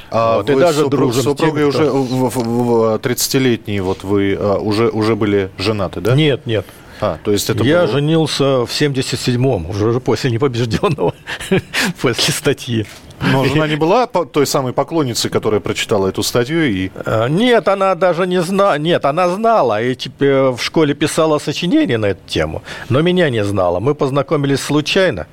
А 0.09 0.37
вот, 0.37 0.49
вы 0.49 0.55
и 0.55 0.59
даже 0.59 0.83
супруг, 0.83 0.99
дружим 0.99 1.23
супругой 1.23 1.71
тем, 1.71 1.79
уже 1.79 1.83
30-летней 1.83 3.79
вот 3.79 4.03
вы 4.03 4.37
а, 4.39 4.57
уже, 4.57 4.89
уже 4.89 5.15
были 5.15 5.49
женаты, 5.57 6.01
да? 6.01 6.15
Нет, 6.15 6.45
нет. 6.45 6.65
А, 7.01 7.17
то 7.23 7.31
есть 7.31 7.49
это 7.49 7.63
Я 7.63 7.81
было... 7.81 7.87
женился 7.87 8.65
в 8.65 8.69
77-м, 8.69 9.69
уже 9.69 9.99
после 9.99 10.31
непобежденного, 10.31 11.13
после 12.01 12.33
статьи. 12.33 12.85
Но 13.21 13.45
жена 13.45 13.67
не 13.67 13.75
была 13.75 14.07
той 14.07 14.45
самой 14.45 14.73
поклонницей, 14.73 15.29
которая 15.29 15.60
прочитала 15.60 16.07
эту 16.07 16.23
статью 16.23 16.63
и... 16.63 16.91
Э, 17.05 17.27
нет, 17.29 17.67
она 17.67 17.95
даже 17.95 18.27
не 18.27 18.41
знала. 18.41 18.77
Нет, 18.77 19.05
она 19.05 19.29
знала 19.29 19.81
и 19.81 19.95
в 20.19 20.57
школе 20.60 20.93
писала 20.93 21.39
сочинение 21.39 21.97
на 21.97 22.07
эту 22.07 22.21
тему, 22.27 22.62
но 22.89 23.01
меня 23.01 23.29
не 23.29 23.43
знала. 23.43 23.79
Мы 23.79 23.95
познакомились 23.95 24.62
случайно. 24.62 25.27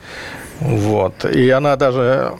Вот. 0.61 1.24
И 1.24 1.48
она 1.51 1.77
даже 1.77 2.35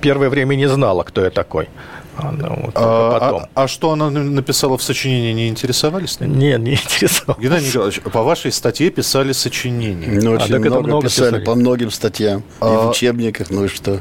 первое 0.00 0.28
время 0.28 0.54
не 0.54 0.68
знала, 0.68 1.02
кто 1.02 1.22
я 1.22 1.30
такой. 1.30 1.68
Она 2.16 2.48
вот 2.48 2.72
а, 2.74 3.18
потом. 3.18 3.42
А, 3.54 3.64
а 3.64 3.68
что 3.68 3.92
она 3.92 4.10
написала 4.10 4.76
в 4.76 4.82
сочинении, 4.82 5.32
не 5.32 5.48
интересовались? 5.48 6.18
Нет, 6.20 6.60
не 6.60 6.72
интересовались. 6.72 7.42
Геннадий 7.42 7.68
Николаевич, 7.68 8.00
по 8.02 8.22
вашей 8.22 8.52
статье 8.52 8.90
писали 8.90 9.32
сочинения. 9.32 10.20
Ну, 10.20 10.32
очень 10.32 10.54
а, 10.54 10.58
много, 10.58 10.80
много 10.80 11.06
писали, 11.06 11.28
писали 11.30 11.44
по 11.44 11.54
многим 11.54 11.90
статьям. 11.90 12.42
А, 12.60 12.66
и 12.66 12.76
в 12.76 12.80
а 12.80 12.90
учебниках, 12.90 13.50
ну 13.50 13.64
и 13.64 13.68
что? 13.68 14.00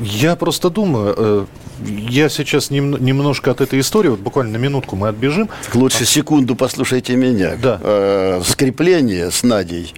Я 0.00 0.36
просто 0.36 0.70
думаю, 0.70 1.14
э, 1.16 1.44
я 1.86 2.28
сейчас 2.28 2.70
нем, 2.70 3.02
немножко 3.02 3.50
от 3.50 3.60
этой 3.60 3.80
истории, 3.80 4.08
вот 4.08 4.20
буквально 4.20 4.58
на 4.58 4.62
минутку 4.62 4.96
мы 4.96 5.08
отбежим. 5.08 5.48
Лучше 5.74 6.04
секунду 6.04 6.54
послушайте 6.54 7.16
меня. 7.16 7.56
Да. 7.62 7.80
Э, 7.82 8.42
скрепление 8.44 9.30
с 9.30 9.42
Надей, 9.42 9.94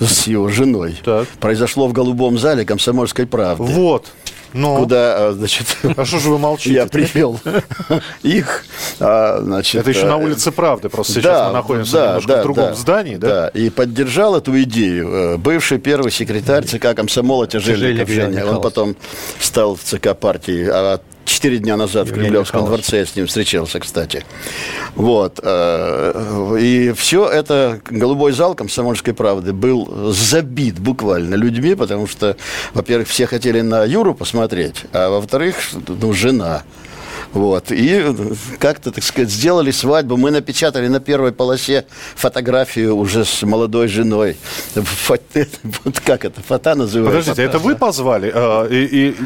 с 0.00 0.26
его 0.26 0.48
женой, 0.48 0.96
так. 1.04 1.28
произошло 1.40 1.86
в 1.88 1.92
голубом 1.92 2.38
зале 2.38 2.64
комсомольской 2.64 3.26
правды. 3.26 3.64
Вот. 3.64 4.12
Но... 4.54 4.78
Куда, 4.78 5.28
а, 5.28 5.32
значит... 5.32 5.76
А 5.96 6.04
что 6.04 6.18
же 6.20 6.30
вы 6.30 6.38
молчите? 6.38 6.74
Я 6.74 6.86
привел 6.86 7.40
их, 8.22 8.64
а, 9.00 9.40
значит... 9.42 9.80
Это 9.80 9.90
еще 9.90 10.06
на 10.06 10.12
э, 10.12 10.24
улице 10.24 10.52
Правды, 10.52 10.88
просто 10.88 11.14
сейчас 11.14 11.48
мы 11.48 11.52
находимся 11.52 11.96
немножко 11.96 12.38
в 12.38 12.42
другом 12.42 12.66
да, 12.66 12.74
здании, 12.74 13.16
да? 13.16 13.28
Да, 13.28 13.48
и 13.48 13.68
поддержал 13.68 14.36
эту 14.36 14.62
идею 14.62 15.08
э, 15.12 15.36
бывший 15.38 15.78
первый 15.78 16.12
секретарь 16.12 16.64
ЦК 16.64 16.94
комсомола 16.94 17.46
Тяжельников 17.46 18.08
Женя. 18.08 18.46
Он 18.46 18.60
потом 18.60 18.96
стал 19.40 19.74
в 19.74 19.80
ЦК 19.80 20.16
партии, 20.16 20.68
а 20.70 21.00
четыре 21.24 21.58
дня 21.58 21.76
назад 21.76 22.08
в 22.08 22.12
Кремлевском 22.12 22.64
дворце 22.66 22.98
я 22.98 23.06
с 23.06 23.16
ним 23.16 23.26
встречался, 23.26 23.80
кстати. 23.80 24.24
Вот. 24.94 25.40
э, 25.42 26.56
И 26.60 26.92
все 26.96 27.28
это, 27.28 27.80
голубой 27.90 28.32
зал 28.32 28.54
комсомольской 28.54 29.14
правды 29.14 29.52
был 29.52 30.12
забит 30.12 30.78
буквально 30.78 31.34
людьми, 31.34 31.74
потому 31.74 32.06
что, 32.06 32.36
во-первых, 32.72 33.08
все 33.08 33.26
хотели 33.26 33.60
на 33.60 33.84
Юру 33.84 34.14
посмотреть, 34.14 34.84
а 34.92 35.10
во-вторых, 35.10 35.56
ну, 35.88 36.12
жена. 36.12 36.62
Вот. 37.34 37.70
И 37.70 38.02
как-то, 38.58 38.90
так 38.92 39.04
сказать, 39.04 39.28
сделали 39.30 39.70
свадьбу. 39.72 40.16
Мы 40.16 40.30
напечатали 40.30 40.88
на 40.88 41.00
первой 41.00 41.32
полосе 41.32 41.84
фотографию 42.14 42.96
уже 42.96 43.24
с 43.24 43.42
молодой 43.42 43.88
женой. 43.88 44.36
Фо- 44.74 45.18
Вот 45.84 46.00
как 46.00 46.24
это? 46.24 46.40
Фото 46.42 46.74
называется? 46.74 47.18
Подождите, 47.32 47.42
это 47.42 47.58
вы 47.58 47.76
позвали? 47.76 48.30
а, 48.34 48.66
и, 48.68 48.84
и- 49.08 49.16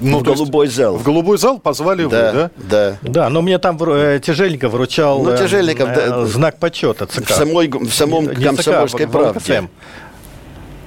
ну, 0.00 0.18
В 0.20 0.24
то 0.24 0.30
есть 0.30 0.42
голубой 0.42 0.68
зал. 0.68 0.96
В 0.96 1.02
голубой 1.02 1.38
зал 1.38 1.58
позвали 1.58 2.04
вы, 2.04 2.10
да? 2.10 2.32
Да, 2.32 2.50
да. 2.56 2.98
Да, 3.02 3.28
но 3.30 3.42
мне 3.42 3.58
там 3.58 3.78
э, 3.82 4.20
Тяжельников 4.22 4.72
вручал 4.72 5.22
Ну, 5.22 5.30
э, 5.30 5.38
Тяжельников, 5.38 5.88
э, 5.88 6.08
да. 6.10 6.26
знак 6.26 6.58
почета 6.58 7.06
ЦК. 7.06 7.30
В, 7.30 7.34
самой, 7.34 7.68
в 7.68 7.90
самом 7.92 8.26
Не 8.28 8.34
ЦК, 8.34 8.44
комсомольской 8.44 9.06
в 9.06 9.10
правде. 9.10 9.68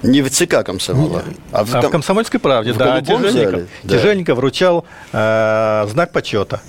Не 0.03 0.21
в 0.21 0.29
ЦК 0.29 0.63
комсомола, 0.63 1.23
а 1.51 1.63
в, 1.65 1.75
А 1.75 1.79
в 1.79 1.81
ком- 1.83 1.91
«Комсомольской 1.91 2.39
правде», 2.39 2.71
в 2.73 2.77
да, 2.77 3.01
Тяжельников, 3.01 3.63
да. 3.83 3.95
Тяжельников 3.97 4.37
вручал 4.37 4.85
э, 5.11 5.87
знак 5.91 6.11
почета. 6.11 6.61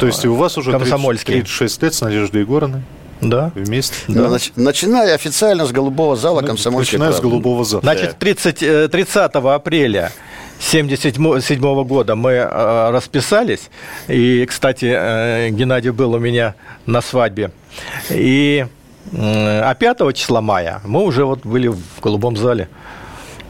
То 0.00 0.06
есть 0.06 0.24
у 0.24 0.34
вас 0.34 0.56
уже 0.58 0.70
30 0.70 0.80
Комсомольский. 0.88 1.34
36 1.34 1.82
лет 1.82 1.94
с 1.94 2.00
Надеждой 2.00 2.40
Егоровной 2.40 2.82
Да. 3.20 3.52
вместе? 3.54 3.94
Ну, 4.08 4.26
нач- 4.34 4.52
начиная 4.56 5.14
официально 5.14 5.66
с 5.66 5.72
голубого 5.72 6.16
зала 6.16 6.40
комсомольской 6.42 6.98
Начиная 6.98 7.12
с 7.12 7.16
правды. 7.20 7.28
голубого 7.28 7.64
зала. 7.64 7.82
Значит, 7.82 8.16
30, 8.18 8.62
э, 8.62 8.88
30 8.88 9.54
апреля 9.54 10.10
1977 10.58 11.84
года 11.84 12.14
мы 12.16 12.32
э, 12.32 12.90
расписались. 12.90 13.70
И, 14.08 14.46
кстати, 14.46 14.86
э, 14.96 15.50
Геннадий 15.50 15.90
был 15.90 16.14
у 16.14 16.18
меня 16.18 16.54
на 16.86 17.00
свадьбе. 17.02 17.50
И 18.10 18.66
э, 18.66 18.68
а 19.12 19.74
5 19.74 20.14
числа 20.14 20.40
мая 20.40 20.80
мы 20.84 21.02
уже 21.02 21.24
вот 21.24 21.44
были 21.44 21.68
в 21.68 22.00
голубом 22.02 22.36
зале. 22.36 22.68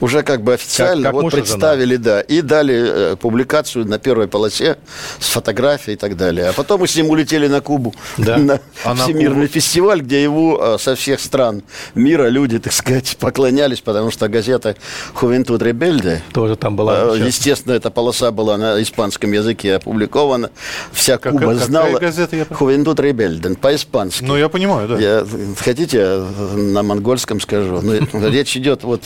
Уже 0.01 0.23
как 0.23 0.43
бы 0.43 0.55
официально 0.55 1.05
Как- 1.05 1.13
как 1.15 1.23
вот 1.23 1.33
представили, 1.33 1.97
да, 1.97 2.21
и 2.21 2.41
дали 2.43 3.13
э, 3.13 3.17
публикацию 3.17 3.87
на 3.87 3.99
первой 3.99 4.27
полосе 4.29 4.77
с 5.19 5.27
фотографией 5.29 5.95
и 5.95 5.99
так 5.99 6.17
далее. 6.17 6.49
А 6.49 6.53
потом 6.53 6.81
мы 6.81 6.89
с 6.89 6.97
ним 6.97 7.11
улетели 7.11 7.47
на 7.47 7.61
Кубу, 7.61 7.95
Да. 8.19 8.37
на 8.39 8.61
А 8.85 8.95
на 8.95 9.05
Всемирный 9.05 9.47
Кубу? 9.47 9.55
фестиваль, 9.55 10.01
где 10.03 10.23
его 10.23 10.61
э, 10.75 10.79
со 10.79 10.95
всех 10.97 11.21
стран 11.21 11.63
мира 11.95 12.29
люди, 12.29 12.59
так 12.59 12.73
сказать, 12.73 13.17
поклонялись, 13.21 13.81
потому 13.81 14.11
что 14.11 14.29
газета 14.29 14.77
«Хувентуд 15.15 15.63
Ребельде» 15.63 16.23
Тоже 16.33 16.57
там 16.57 16.77
была. 16.77 17.15
Э. 17.15 17.19
Естественно, 17.27 17.73
эта 17.75 17.91
полоса 17.91 18.31
была 18.31 18.57
на 18.59 18.83
испанском 18.83 19.33
языке 19.33 19.77
опубликована. 19.77 20.51
Вся 20.93 21.19
Какая- 21.19 21.33
Куба 21.33 21.53
какая 21.53 21.67
знала. 21.67 21.99
газета, 21.99 22.37
я? 22.37 22.45
Хувентуд 22.47 23.01
Ребельден, 23.01 23.55
по-испански. 23.57 24.25
Ну, 24.25 24.37
я 24.37 24.49
понимаю, 24.49 24.89
да. 24.89 24.99
Я, 24.99 25.27
хотите, 25.61 25.99
я 25.99 26.27
на 26.57 26.83
монгольском 26.83 27.41
скажу? 27.41 27.81
Ну, 27.81 27.95
речь 28.29 28.57
идет 28.57 28.83
вот 28.83 29.03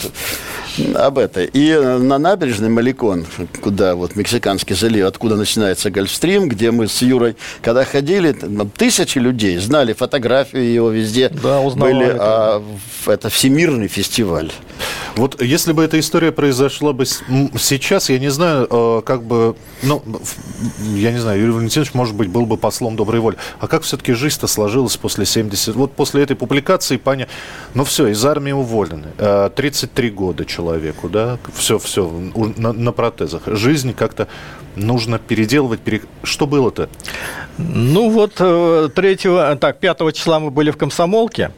об 0.95 1.17
этой. 1.17 1.45
И 1.45 1.73
на 1.73 2.17
набережной 2.17 2.69
Маликон, 2.69 3.25
куда 3.61 3.95
вот 3.95 4.15
Мексиканский 4.15 4.75
залив, 4.75 5.05
откуда 5.05 5.35
начинается 5.35 5.89
Гольфстрим, 5.91 6.49
где 6.49 6.71
мы 6.71 6.87
с 6.87 7.01
Юрой, 7.01 7.35
когда 7.61 7.85
ходили, 7.85 8.33
там 8.33 8.69
тысячи 8.69 9.17
людей 9.17 9.57
знали 9.57 9.93
фотографии 9.93 10.59
его 10.59 10.89
везде. 10.89 11.29
Да, 11.29 11.61
узнавали, 11.61 12.05
Были, 12.05 12.17
а, 12.19 12.63
это 13.07 13.29
всемирный 13.29 13.87
фестиваль. 13.87 14.51
Вот 15.15 15.41
если 15.41 15.73
бы 15.73 15.83
эта 15.83 15.99
история 15.99 16.31
произошла 16.31 16.93
бы 16.93 17.05
сейчас, 17.05 18.09
я 18.09 18.19
не 18.19 18.29
знаю, 18.29 18.67
э, 18.69 19.01
как 19.05 19.23
бы, 19.23 19.55
ну, 19.83 20.01
я 20.95 21.11
не 21.11 21.17
знаю, 21.17 21.39
Юрий 21.39 21.51
Валентинович, 21.51 21.93
может 21.93 22.15
быть, 22.15 22.29
был 22.29 22.45
бы 22.45 22.57
послом 22.57 22.95
доброй 22.95 23.19
воли. 23.19 23.37
А 23.59 23.67
как 23.67 23.83
все-таки 23.83 24.13
жизнь-то 24.13 24.47
сложилась 24.47 24.95
после 24.97 25.25
70... 25.25 25.75
Вот 25.75 25.93
после 25.93 26.23
этой 26.23 26.35
публикации, 26.35 26.97
Паня, 26.97 27.27
ну 27.73 27.83
все, 27.83 28.07
из 28.07 28.23
армии 28.25 28.51
уволены. 28.51 29.07
Э, 29.17 29.49
33 29.53 30.09
года 30.11 30.45
человеку, 30.69 31.09
да, 31.09 31.37
все, 31.55 31.79
все, 31.79 32.09
на, 32.57 32.73
на 32.73 32.91
протезах. 32.91 33.43
Жизнь 33.47 33.93
как-то 33.93 34.27
нужно 34.75 35.17
переделывать. 35.19 35.79
пере- 35.79 36.01
Что 36.23 36.45
было-то? 36.45 36.89
Ну 37.57 38.09
вот 38.09 38.35
3, 38.35 39.55
так, 39.59 39.79
5 39.79 40.13
числа 40.13 40.39
мы 40.39 40.51
были 40.51 40.71
в 40.71 40.77
комсомолке, 40.77 41.51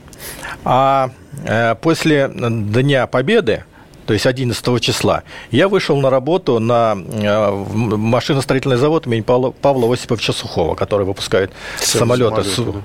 а 0.63 1.09
э, 1.45 1.75
после 1.75 2.31
Дня 2.33 3.05
Победы, 3.07 3.65
то 4.05 4.13
есть 4.13 4.25
11 4.25 4.81
числа, 4.81 5.23
я 5.51 5.67
вышел 5.67 5.99
на 5.99 6.09
работу 6.09 6.59
на 6.59 6.95
э, 6.97 7.51
машиностроительный 7.97 8.77
завод 8.77 9.07
имени 9.07 9.21
Павла, 9.21 9.51
Павла 9.51 9.93
Осиповича 9.93 10.31
Сухого, 10.33 10.75
который 10.75 11.05
выпускает 11.05 11.51
самолеты. 11.79 12.43
самолеты, 12.43 12.81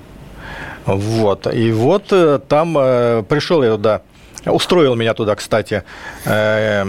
Вот. 0.87 1.53
И 1.55 1.73
вот 1.73 2.05
э, 2.11 2.41
там 2.49 2.77
э, 2.79 3.23
пришел 3.29 3.63
я 3.63 3.73
туда, 3.73 4.03
устроил 4.45 4.95
меня 4.95 5.15
туда, 5.15 5.35
кстати, 5.35 5.83
э, 6.25 6.83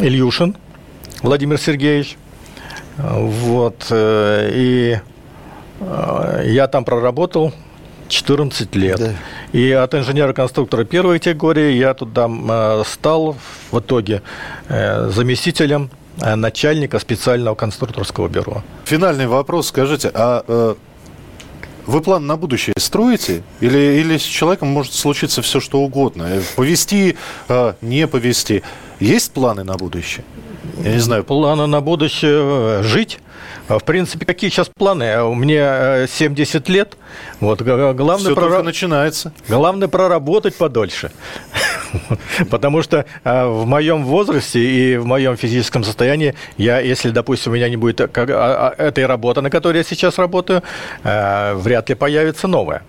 Ильюшин 0.00 0.56
Владимир 1.22 1.58
Сергеевич. 1.58 2.16
Вот. 2.98 3.86
э, 3.90 4.50
И 4.52 5.00
э, 5.80 6.42
я 6.46 6.68
там 6.68 6.84
проработал 6.84 7.52
14 8.08 8.74
лет. 8.76 8.98
Да. 8.98 9.12
И 9.52 9.70
от 9.72 9.94
инженера-конструктора 9.94 10.84
первой 10.84 11.18
категории 11.18 11.72
я 11.72 11.94
туда 11.94 12.84
стал 12.84 13.36
в 13.70 13.78
итоге 13.78 14.20
заместителем 14.68 15.90
начальника 16.18 16.98
специального 16.98 17.54
конструкторского 17.54 18.28
бюро. 18.28 18.62
Финальный 18.84 19.26
вопрос. 19.26 19.68
Скажите, 19.68 20.10
а 20.12 20.76
вы 21.86 22.00
план 22.00 22.26
на 22.26 22.36
будущее 22.36 22.74
строите? 22.78 23.42
Или, 23.60 24.00
или 24.00 24.16
с 24.16 24.22
человеком 24.22 24.68
может 24.68 24.92
случиться 24.92 25.42
все, 25.42 25.60
что 25.60 25.80
угодно? 25.80 26.24
Э, 26.24 26.42
Повести, 26.56 27.16
э, 27.48 27.74
не 27.80 28.06
повести. 28.06 28.62
Есть 29.00 29.32
планы 29.32 29.64
на 29.64 29.76
будущее? 29.76 30.24
Я 30.84 30.92
не 30.92 31.00
знаю. 31.00 31.24
Планы 31.24 31.66
на 31.66 31.80
будущее 31.80 32.80
э, 32.80 32.82
жить. 32.82 33.18
А, 33.68 33.78
В 33.78 33.84
принципе, 33.84 34.26
какие 34.26 34.50
сейчас 34.50 34.68
планы? 34.68 35.22
У 35.22 35.34
меня 35.34 36.02
э, 36.02 36.06
70 36.08 36.68
лет. 36.68 36.96
Вот, 37.40 37.62
главное, 37.62 38.16
Все 38.18 38.34
только 38.34 38.56
прора- 38.56 38.62
начинается. 38.62 39.32
главное 39.48 39.88
проработать 39.88 40.54
подольше. 40.56 41.10
Потому 42.50 42.82
что 42.82 43.04
э, 43.24 43.46
в 43.46 43.66
моем 43.66 44.04
возрасте 44.04 44.60
и 44.60 44.96
в 44.96 45.06
моем 45.06 45.36
физическом 45.36 45.84
состоянии, 45.84 46.34
я, 46.56 46.80
если, 46.80 47.10
допустим, 47.10 47.52
у 47.52 47.54
меня 47.54 47.68
не 47.68 47.76
будет 47.76 48.00
э, 48.00 48.08
а- 48.14 48.74
а- 48.78 48.82
этой 48.82 49.06
работы, 49.06 49.40
на 49.42 49.50
которой 49.50 49.78
я 49.78 49.84
сейчас 49.84 50.18
работаю, 50.18 50.62
э, 51.04 51.54
вряд 51.54 51.88
ли 51.88 51.94
появится 51.94 52.48
новая. 52.48 52.82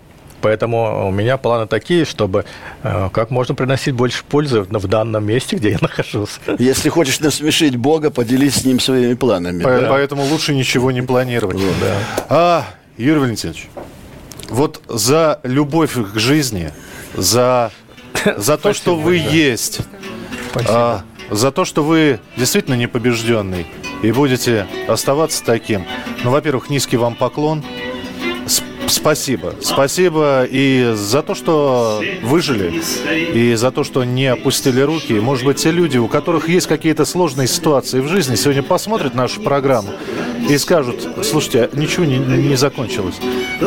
Поэтому 0.44 1.08
у 1.08 1.10
меня 1.10 1.38
планы 1.38 1.66
такие, 1.66 2.04
чтобы 2.04 2.44
э, 2.82 3.08
как 3.14 3.30
можно 3.30 3.54
приносить 3.54 3.94
больше 3.94 4.24
пользы 4.24 4.60
в 4.60 4.86
данном 4.88 5.24
месте, 5.24 5.56
где 5.56 5.70
я 5.70 5.78
нахожусь. 5.80 6.38
Если 6.58 6.90
хочешь 6.90 7.18
насмешить 7.20 7.76
Бога, 7.76 8.10
поделись 8.10 8.56
с 8.56 8.64
ним 8.66 8.78
своими 8.78 9.14
планами. 9.14 9.62
По- 9.62 9.80
да. 9.80 9.88
Поэтому 9.88 10.22
лучше 10.24 10.54
ничего 10.54 10.90
не 10.90 11.00
планировать. 11.00 11.56
А, 12.28 12.66
Юрий 12.98 13.20
Валентинович, 13.20 13.68
вот 14.50 14.82
за 14.86 15.40
любовь 15.44 15.94
к 15.94 16.18
жизни, 16.18 16.72
за, 17.14 17.72
за 18.36 18.58
то, 18.58 18.74
что 18.74 18.96
вы 18.96 19.16
есть, 19.16 19.78
а, 20.68 21.04
за 21.30 21.52
то, 21.52 21.64
что 21.64 21.82
вы 21.82 22.20
действительно 22.36 22.74
непобежденный 22.74 23.66
и 24.02 24.12
будете 24.12 24.66
оставаться 24.88 25.42
таким. 25.42 25.86
Ну, 26.22 26.30
во-первых, 26.30 26.68
низкий 26.68 26.98
вам 26.98 27.14
поклон. 27.14 27.64
Спасибо. 28.88 29.54
Спасибо 29.60 30.44
и 30.50 30.92
за 30.94 31.22
то, 31.22 31.34
что 31.34 32.02
выжили, 32.22 32.80
и 33.34 33.54
за 33.54 33.70
то, 33.70 33.84
что 33.84 34.04
не 34.04 34.26
опустили 34.26 34.80
руки. 34.80 35.14
Может 35.14 35.44
быть, 35.44 35.58
те 35.58 35.70
люди, 35.70 35.98
у 35.98 36.08
которых 36.08 36.48
есть 36.48 36.66
какие-то 36.66 37.04
сложные 37.04 37.48
ситуации 37.48 38.00
в 38.00 38.08
жизни, 38.08 38.34
сегодня 38.34 38.62
посмотрят 38.62 39.14
нашу 39.14 39.40
программу 39.40 39.90
и 40.48 40.56
скажут, 40.58 41.08
слушайте, 41.22 41.70
а 41.72 41.76
ничего 41.76 42.04
не, 42.04 42.18
не 42.18 42.56
закончилось. 42.56 43.16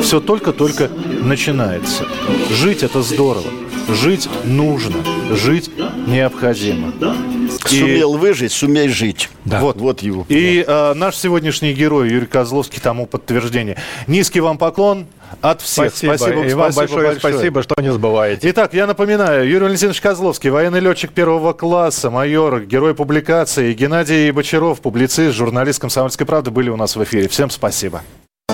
Все 0.02 0.20
только-только 0.20 0.90
начинается. 1.22 2.06
Жить– 2.52 2.84
это 2.84 3.02
здорово. 3.02 3.48
Жить 3.90 4.30
нужно. 4.44 4.98
Жить 5.32 5.72
необходимо. 6.08 6.92
И- 7.72 7.80
Сумел 7.80 8.18
выжить, 8.18 8.52
сумей 8.52 8.88
жить. 8.90 9.30
Вот. 9.46 9.78
Вот 9.78 10.02
его. 10.02 10.26
И 10.30 10.64
э, 10.68 10.94
наш 10.94 11.16
сегодняшний 11.16 11.74
герой 11.74 12.10
Юрий 12.10 12.26
Козловский 12.28 12.82
тому 12.82 13.06
подтверждение. 13.06 13.78
Низкий 14.08 14.40
вам 14.40 14.58
поклон 14.58 15.08
от 15.42 15.62
всех. 15.62 15.94
Спасибо. 15.96 16.44
И 16.46 16.54
вам 16.54 16.72
большое, 16.74 17.16
спасибо, 17.16 17.64
что 17.64 17.82
не 17.82 17.92
забываете. 17.92 18.50
Итак, 18.50 18.74
я 18.74 18.88
напоминаю, 18.88 19.48
Юрий 19.48 19.66
Валентинович 19.66 20.02
Козловский, 20.02 20.50
военный 20.50 20.80
летчик 20.80 21.12
первого 21.12 21.54
класса, 21.54 22.10
майор, 22.10 22.62
герой 22.62 22.94
публикации, 22.96 23.74
Геннадий 23.74 24.32
Бочаров, 24.32 24.82
публицист, 24.82 25.36
журналист 25.36 25.80
«Комсомольской 25.80 26.26
правды» 26.26 26.52
были 26.52 26.70
у 26.70 26.76
нас 26.78 26.96
в 26.96 27.04
эфире. 27.04 27.28
Всем 27.28 27.50
спасибо. 27.50 28.02